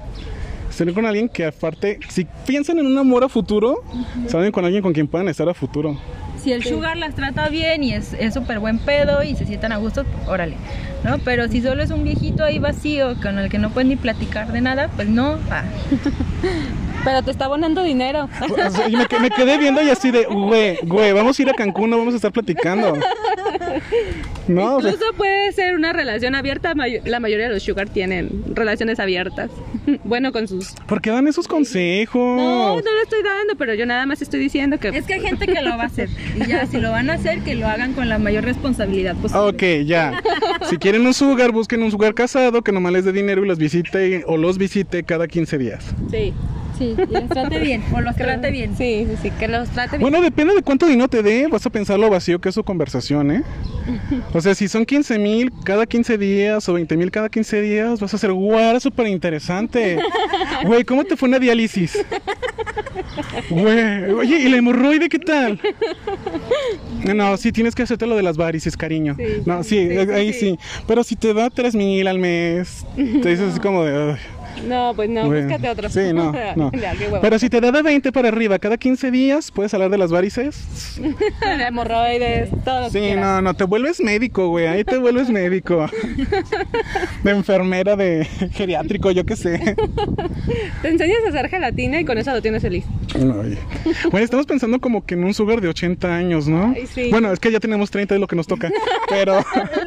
estén 0.73 0.93
con 0.95 1.07
alguien 1.07 1.29
que 1.29 1.47
aparte, 1.47 1.99
si 2.09 2.27
piensan 2.47 2.79
en 2.79 2.87
un 2.87 2.99
amor 2.99 3.25
a 3.25 3.29
futuro, 3.29 3.83
saben 4.27 4.51
con 4.53 4.65
alguien 4.65 4.83
con 4.83 4.93
quien 4.93 5.07
puedan 5.07 5.29
estar 5.29 5.49
a 5.49 5.55
futuro. 5.55 5.97
Si 6.43 6.51
el 6.51 6.65
sugar 6.65 6.97
las 6.97 7.15
trata 7.15 7.49
bien 7.49 7.85
y 7.85 7.93
es 7.95 8.15
es 8.15 8.35
súper 8.35 8.59
buen 8.59 8.79
pedo 8.81 9.23
y 9.23 9.37
se 9.37 9.47
sientan 9.47 9.71
a 9.71 9.77
gusto, 9.77 10.05
órale, 10.27 10.57
¿no? 11.05 11.19
Pero 11.19 11.47
si 11.49 11.63
solo 11.63 11.83
es 11.85 11.91
un 11.93 12.03
viejito 12.03 12.43
ahí 12.43 12.59
vacío 12.59 13.15
con 13.23 13.39
el 13.39 13.49
que 13.49 13.59
no 13.59 13.71
pueden 13.71 13.91
ni 13.91 13.97
platicar 13.97 14.51
de 14.51 14.61
nada, 14.61 14.89
pues 14.97 15.09
no. 15.09 15.39
ah. 15.51 15.63
Pero 17.05 17.23
te 17.25 17.33
está 17.33 17.47
abonando 17.47 17.83
dinero. 17.83 18.29
O 18.49 18.71
sea, 18.71 18.89
y 18.89 18.97
me, 18.97 19.07
que- 19.07 19.19
me 19.19 19.29
quedé 19.31 19.59
viendo 19.59 19.83
y 19.83 19.91
así 19.91 20.11
de, 20.13 20.25
güey, 20.25 20.79
güey, 20.85 21.13
vamos 21.13 21.37
a 21.39 21.43
ir 21.43 21.51
a 21.51 21.53
Cancún, 21.55 21.91
no 21.91 21.99
vamos 21.99 22.15
a 22.15 22.17
estar 22.17 22.33
platicando. 22.33 22.97
No, 24.49 24.77
o 24.77 24.81
sea, 24.83 24.91
Incluso 24.91 25.13
puede 25.15 25.53
ser 25.53 25.75
una 25.75 25.93
relación 25.93 26.35
abierta. 26.35 26.75
La 27.05 27.21
mayoría 27.21 27.47
de 27.47 27.55
los 27.55 27.63
sugar 27.63 27.89
tienen 27.89 28.29
relaciones 28.55 28.99
abiertas. 28.99 29.51
Bueno, 30.05 30.33
con 30.33 30.49
sus... 30.49 30.73
¿por 30.87 31.01
qué 31.01 31.11
dan 31.11 31.27
esos 31.27 31.49
consejos? 31.49 32.37
No, 32.37 32.77
no 32.77 32.83
lo 32.83 33.03
estoy 33.03 33.23
dando, 33.23 33.57
pero 33.57 33.75
yo 33.75 33.87
nada 33.87 34.07
más 34.07 34.23
estoy 34.23 34.41
diciendo 34.41 34.79
que... 34.79 34.89
Es 34.89 35.05
que 35.05 35.15
hay 35.15 35.21
gente 35.21 35.47
que 35.47 35.61
lo 35.63 35.71
va 35.71 35.85
a 35.85 35.87
hacer. 35.87 36.09
Y 36.37 36.47
ya, 36.47 36.67
si 36.67 36.79
lo 36.79 36.91
van 36.91 37.11
a 37.11 37.15
hacer, 37.15 37.41
que 37.41 37.55
lo 37.55 37.67
hagan 37.67 37.95
con 37.95 38.09
la 38.09 38.19
mayor 38.19 38.45
responsabilidad 38.45 39.17
posible. 39.17 39.43
Ok, 39.43 39.87
ya. 39.87 40.23
Si 40.69 40.77
quieren 40.79 41.07
un 41.07 41.15
sugar, 41.15 41.53
busquen 41.53 41.83
un 41.83 41.91
sugar 41.91 42.15
casado 42.15 42.63
que 42.63 42.73
nomás 42.73 42.93
les 42.93 43.05
dé 43.05 43.13
dinero 43.13 43.45
y 43.45 43.49
los 43.49 43.59
visite 43.59 44.25
o 44.27 44.37
los 44.37 44.59
visite 44.59 45.03
cada 45.05 45.29
15 45.29 45.59
días. 45.59 45.95
Sí, 46.11 46.33
Sí, 46.79 46.95
y 46.97 47.13
los 47.13 47.29
trate 47.29 47.59
bien, 47.59 47.83
o 47.93 48.01
los 48.01 48.17
trate 48.17 48.51
bien. 48.51 48.77
sí, 48.77 49.07
sí, 49.09 49.17
sí, 49.23 49.31
que 49.39 49.49
los 49.49 49.69
trate 49.71 49.99
bien. 49.99 50.11
Bueno, 50.11 50.23
depende 50.25 50.55
de 50.55 50.63
cuánto 50.63 50.87
dinero 50.87 51.09
te 51.09 51.23
dé, 51.23 51.47
vas 51.49 51.65
a 51.67 51.71
pensar 51.71 51.99
lo 51.99 52.09
vacío 52.11 52.41
que 52.41 52.49
es 52.49 52.55
su 52.55 52.65
conversación, 52.65 53.31
¿eh? 53.31 53.43
O 54.33 54.41
sea, 54.41 54.55
si 54.55 54.69
son 54.69 54.87
15 54.87 55.19
mil 55.19 55.53
cada 55.65 55.87
15 55.87 56.17
días 56.19 56.69
o 56.69 56.73
20 56.75 56.97
mil 56.97 57.11
cada 57.11 57.29
15 57.29 57.61
días, 57.61 58.01
vas 58.01 58.13
a 58.13 58.17
hacer, 58.17 58.33
guau, 58.33 58.79
súper 58.81 59.07
interesante. 59.09 59.99
Güey, 60.65 60.85
¿cómo 60.85 61.03
te 61.05 61.17
fue 61.17 61.29
una 61.29 61.41
diálisis? 61.41 61.99
Güey, 63.51 64.05
oye, 64.13 64.39
¿y 64.41 64.49
la 64.49 64.59
hemorroide 64.59 65.09
qué 65.09 65.19
tal? 65.19 65.59
No, 67.15 67.37
sí, 67.37 67.51
tienes 67.51 67.75
que 67.75 67.83
hacerte 67.83 68.07
lo 68.07 68.15
de 68.15 68.23
las 68.23 68.37
varices, 68.37 68.77
cariño. 68.77 69.17
Sí, 69.19 69.25
no, 69.45 69.63
sí, 69.65 69.89
sí, 69.89 70.05
sí, 70.07 70.11
ahí 70.13 70.33
sí. 70.33 70.39
sí. 70.41 70.59
Pero 70.87 71.03
si 71.03 71.17
te 71.17 71.35
da 71.35 71.51
3 71.51 71.75
mil 71.75 72.07
al 72.07 72.19
mes, 72.19 72.87
te 72.97 73.29
dices 73.29 73.51
así 73.51 73.61
como 73.61 73.85
de... 73.85 74.13
"Ay". 74.13 74.19
No, 74.67 74.93
pues 74.95 75.09
no, 75.11 75.27
Bueno, 75.27 75.47
búscate 75.49 75.69
otro. 75.69 75.89
Sí, 75.91 76.13
no, 76.13 76.33
no. 76.57 76.71
Ya. 76.73 76.95
Pero 77.21 77.39
si 77.39 77.49
te 77.49 77.61
da 77.61 77.73
de 77.73 77.83
20 77.83 78.13
para 78.13 78.29
arriba 78.29 78.59
cada 78.59 78.77
15 78.77 79.11
días, 79.11 79.51
puedes 79.51 79.73
hablar 79.75 79.91
de 79.91 79.99
las 79.99 80.11
varices. 80.11 81.01
Hemorroides, 81.67 82.51
todo 82.65 82.81
lo 82.81 82.91
que 82.91 82.99
Sí, 83.11 83.15
no, 83.17 83.43
no, 83.43 83.55
te 83.55 83.65
vuelves 83.65 84.01
médico, 84.01 84.49
güey. 84.49 84.67
Ahí 84.67 84.85
te 84.85 84.99
vuelves 84.99 85.31
médico. 85.31 85.87
De 87.23 87.31
enfermera, 87.31 87.97
de 87.97 88.25
geriátrico, 88.53 89.11
yo 89.11 89.25
qué 89.25 89.37
sé. 89.37 89.77
Te 90.83 90.89
enseñas 90.89 91.19
a 91.27 91.29
hacer 91.29 91.49
gelatina 91.49 92.01
y 92.01 92.05
con 92.05 92.19
eso 92.19 92.33
lo 92.33 92.43
tienes 92.43 92.63
feliz. 92.63 92.85
Bueno, 93.15 94.25
estamos 94.25 94.47
pensando 94.47 94.81
como 94.81 95.05
que 95.05 95.15
en 95.15 95.25
un 95.25 95.35
sugar 95.35 95.61
de 95.61 95.69
80 95.69 96.15
años, 96.15 96.49
¿no? 96.49 96.73
Ay, 96.75 96.87
sí. 96.87 97.09
Bueno, 97.11 97.33
es 97.33 97.39
que 97.41 97.51
ya 97.53 97.61
tenemos 97.61 97.91
30, 97.91 98.15
es 98.15 98.21
lo 98.21 98.27
que 98.27 98.37
nos 98.37 98.47
toca. 98.47 98.71
Pero 99.09 99.39
Es 99.39 99.45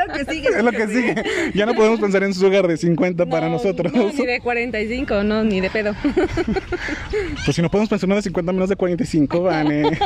lo 0.08 0.14
que 0.14 0.34
sigue. 0.34 0.50
es 0.50 0.64
lo 0.64 0.72
que 0.72 0.88
sigue. 0.88 1.16
Ya 1.54 1.66
no 1.66 1.74
podemos 1.74 2.00
pensar 2.00 2.24
en 2.24 2.34
sugar 2.34 2.68
de 2.68 2.78
50 2.78 3.26
para 3.26 3.48
No, 3.48 3.54
nosotros. 3.54 3.94
No, 3.94 4.12
ni 4.12 4.26
de 4.26 4.40
45, 4.56 5.24
no, 5.26 5.44
ni 5.44 5.60
de 5.60 5.70
pedo. 5.70 5.94
Pues 7.46 7.56
si 7.56 7.62
no 7.62 7.70
podemos 7.70 7.90
pensar 7.90 8.08
en 8.08 8.12
uno 8.12 8.16
de 8.16 8.22
50 8.24 8.52
menos 8.54 8.70
de 8.70 8.76
45, 8.76 9.44
vale. 9.44 9.84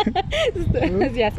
Ya 1.14 1.32
sé. 1.32 1.38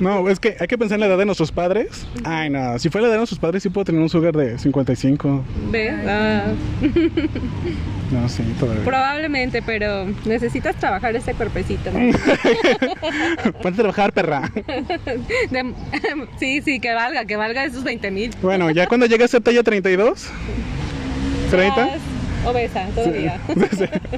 No, 0.00 0.28
es 0.28 0.40
que 0.40 0.56
hay 0.58 0.66
que 0.66 0.76
pensar 0.76 0.96
en 0.96 1.00
la 1.00 1.06
edad 1.06 1.18
de 1.18 1.24
nuestros 1.24 1.52
padres. 1.52 2.06
Ay, 2.24 2.50
no, 2.50 2.78
si 2.78 2.88
fuera 2.90 3.02
la 3.02 3.08
edad 3.08 3.14
de 3.14 3.18
nuestros 3.20 3.38
padres, 3.38 3.62
sí 3.62 3.70
puedo 3.70 3.84
tener 3.84 4.00
un 4.00 4.08
sugar 4.08 4.34
de 4.36 4.58
55. 4.58 5.44
Ve, 5.70 5.90
ah, 5.90 6.52
No, 8.10 8.28
sí, 8.28 8.42
todavía. 8.58 8.84
probablemente, 8.84 9.62
pero 9.62 10.06
necesitas 10.24 10.76
trabajar 10.76 11.14
ese 11.16 11.34
cuerpecito. 11.34 11.90
a 13.64 13.72
trabajar, 13.72 14.12
perra. 14.12 14.50
De- 15.50 15.74
sí, 16.38 16.60
sí, 16.62 16.80
que 16.80 16.92
valga, 16.94 17.24
que 17.24 17.36
valga 17.36 17.64
esos 17.64 17.84
20 17.84 18.10
mil. 18.10 18.30
Bueno, 18.42 18.70
ya 18.70 18.86
cuando 18.86 19.06
llegue 19.06 19.24
a 19.24 19.28
ser 19.28 19.42
talla 19.42 19.62
32, 19.62 20.28
30, 21.50 21.98
Obesa, 22.46 22.86
todavía. 22.94 23.40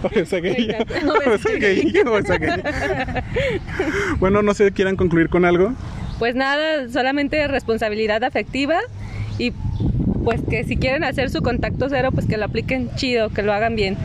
Obesa 0.03 0.41
gay. 0.41 0.67
Me 0.67 0.75
encanta. 0.75 0.95
Obesa 1.07 1.51
gay, 1.59 1.95
obesa 2.07 2.39
gay. 2.39 2.51
Bueno, 4.19 4.43
no 4.43 4.55
sé, 4.55 4.73
¿quieran 4.73 4.97
concluir 4.97 5.29
con 5.29 5.45
algo? 5.45 5.73
Pues 6.19 6.35
nada, 6.35 6.89
solamente 6.89 7.47
responsabilidad 7.47 8.25
afectiva 8.25 8.79
y 9.39 9.53
pues 10.25 10.41
que 10.49 10.65
si 10.65 10.77
quieren 10.77 11.05
hacer 11.05 11.31
su 11.31 11.41
contacto 11.43 11.89
cero, 11.89 12.11
pues 12.13 12.27
que 12.27 12.37
lo 12.37 12.47
apliquen 12.47 12.91
chido, 12.97 13.29
que 13.29 13.43
lo 13.43 13.53
hagan 13.53 13.77
bien. 13.77 13.97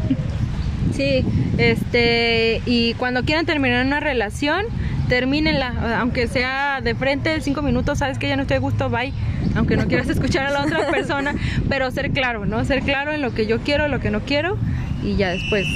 Sí, 0.93 1.25
este, 1.57 2.61
y 2.65 2.93
cuando 2.95 3.23
quieran 3.23 3.45
terminar 3.45 3.85
una 3.85 3.99
relación, 3.99 4.65
termínenla, 5.11 5.99
aunque 5.99 6.29
sea 6.29 6.79
de 6.79 6.95
frente, 6.95 7.41
cinco 7.41 7.61
minutos, 7.61 7.97
sabes 7.97 8.17
que 8.17 8.29
ya 8.29 8.37
no 8.37 8.43
estoy 8.43 8.55
a 8.55 8.59
gusto, 8.61 8.89
bye, 8.89 9.11
aunque 9.57 9.75
no 9.75 9.85
quieras 9.89 10.07
escuchar 10.15 10.45
a 10.45 10.51
la 10.51 10.61
otra 10.61 10.89
persona, 10.89 11.35
pero 11.67 11.91
ser 11.91 12.11
claro, 12.11 12.45
¿no? 12.45 12.63
Ser 12.63 12.81
claro 12.81 13.11
en 13.11 13.21
lo 13.21 13.33
que 13.33 13.45
yo 13.45 13.59
quiero, 13.59 13.89
lo 13.89 13.99
que 13.99 14.09
no 14.09 14.21
quiero, 14.21 14.57
y 15.03 15.17
ya 15.17 15.31
después, 15.31 15.67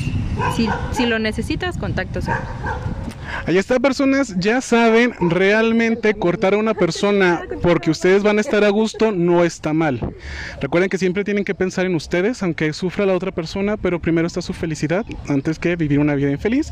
si, 0.56 0.70
si 0.94 1.06
lo 1.06 1.20
necesitas, 1.20 1.78
contacto 1.78 2.22
cero. 2.22 2.38
Ahí 3.46 3.58
está, 3.58 3.80
personas, 3.80 4.36
ya 4.40 4.62
saben, 4.62 5.14
realmente 5.20 6.14
cortar 6.14 6.54
a 6.54 6.58
una 6.58 6.74
persona 6.74 7.44
porque 7.62 7.92
ustedes 7.92 8.24
van 8.24 8.38
a 8.38 8.42
estar 8.42 8.64
a 8.64 8.70
gusto 8.70 9.12
no 9.12 9.44
está 9.44 9.74
mal. 9.74 10.00
Recuerden 10.62 10.90
que 10.90 10.98
siempre 10.98 11.24
tienen 11.24 11.46
que 11.46 11.56
pensar 11.56 11.86
en 11.86 11.96
ustedes, 11.96 12.42
aunque 12.44 12.74
sufra 12.74 13.06
la 13.06 13.14
otra 13.14 13.32
persona, 13.32 13.78
pero 13.78 14.00
primero 14.00 14.28
está 14.28 14.42
su 14.42 14.54
felicidad 14.54 15.06
antes 15.28 15.60
que 15.60 15.76
vivir 15.76 16.00
una 16.00 16.16
vida 16.16 16.32
infeliz. 16.32 16.72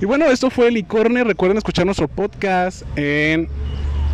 Y 0.00 0.04
bueno, 0.04 0.26
esto 0.26 0.50
fue 0.50 0.70
Licorne. 0.70 1.24
Recuerden 1.24 1.58
escuchar 1.58 1.84
nuestro 1.84 2.08
podcast 2.08 2.82
en 2.96 3.48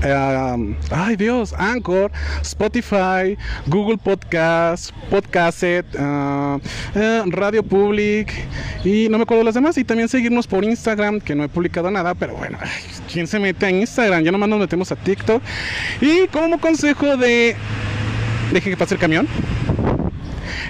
Ay 0.03 1.17
Dios, 1.17 1.55
Anchor, 1.59 2.11
Spotify, 2.41 3.37
Google 3.67 3.99
Podcast, 3.99 4.93
Podcastet, 5.11 5.85
uh, 5.95 6.59
eh, 6.95 7.23
Radio 7.27 7.63
Public 7.63 8.33
y 8.83 9.09
no 9.11 9.19
me 9.19 9.25
acuerdo 9.25 9.45
las 9.45 9.55
demás. 9.55 9.77
Y 9.77 9.85
también 9.85 10.09
seguirnos 10.09 10.47
por 10.47 10.65
Instagram, 10.65 11.21
que 11.21 11.35
no 11.35 11.45
he 11.45 11.49
publicado 11.49 11.91
nada, 11.91 12.15
pero 12.15 12.35
bueno, 12.35 12.59
¿quién 13.13 13.27
se 13.27 13.39
mete 13.39 13.67
a 13.67 13.71
Instagram? 13.71 14.23
Ya 14.23 14.33
nomás 14.33 14.49
nos 14.49 14.61
metemos 14.61 14.91
a 14.91 14.97
TikTok. 14.97 15.43
Y 16.01 16.29
como 16.29 16.59
consejo 16.61 17.17
de... 17.17 17.57
Deje 18.53 18.71
que 18.71 18.77
pase 18.77 18.95
el 18.95 19.01
camión. 19.01 19.29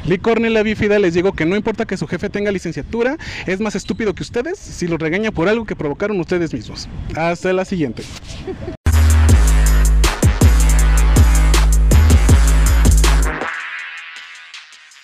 Licorne 0.07 0.51
la 0.51 0.63
bífida 0.63 0.99
les 0.99 1.15
digo 1.15 1.33
que 1.33 1.47
no 1.47 1.57
importa 1.57 1.87
que 1.87 1.97
su 1.97 2.07
jefe 2.07 2.31
tenga 2.31 2.51
licenciatura, 2.51 3.17
es 3.47 3.61
más 3.61 3.77
estúpido 3.77 4.15
que 4.15 4.23
ustedes 4.23 4.59
si 4.59 4.89
los 4.89 4.99
regaña 4.99 5.31
por 5.31 5.49
algo 5.49 5.65
que 5.67 5.77
provocaron 5.77 6.19
ustedes 6.19 6.53
mismos. 6.53 6.89
Hasta 7.15 7.53
la 7.53 7.65
siguiente. 7.65 8.03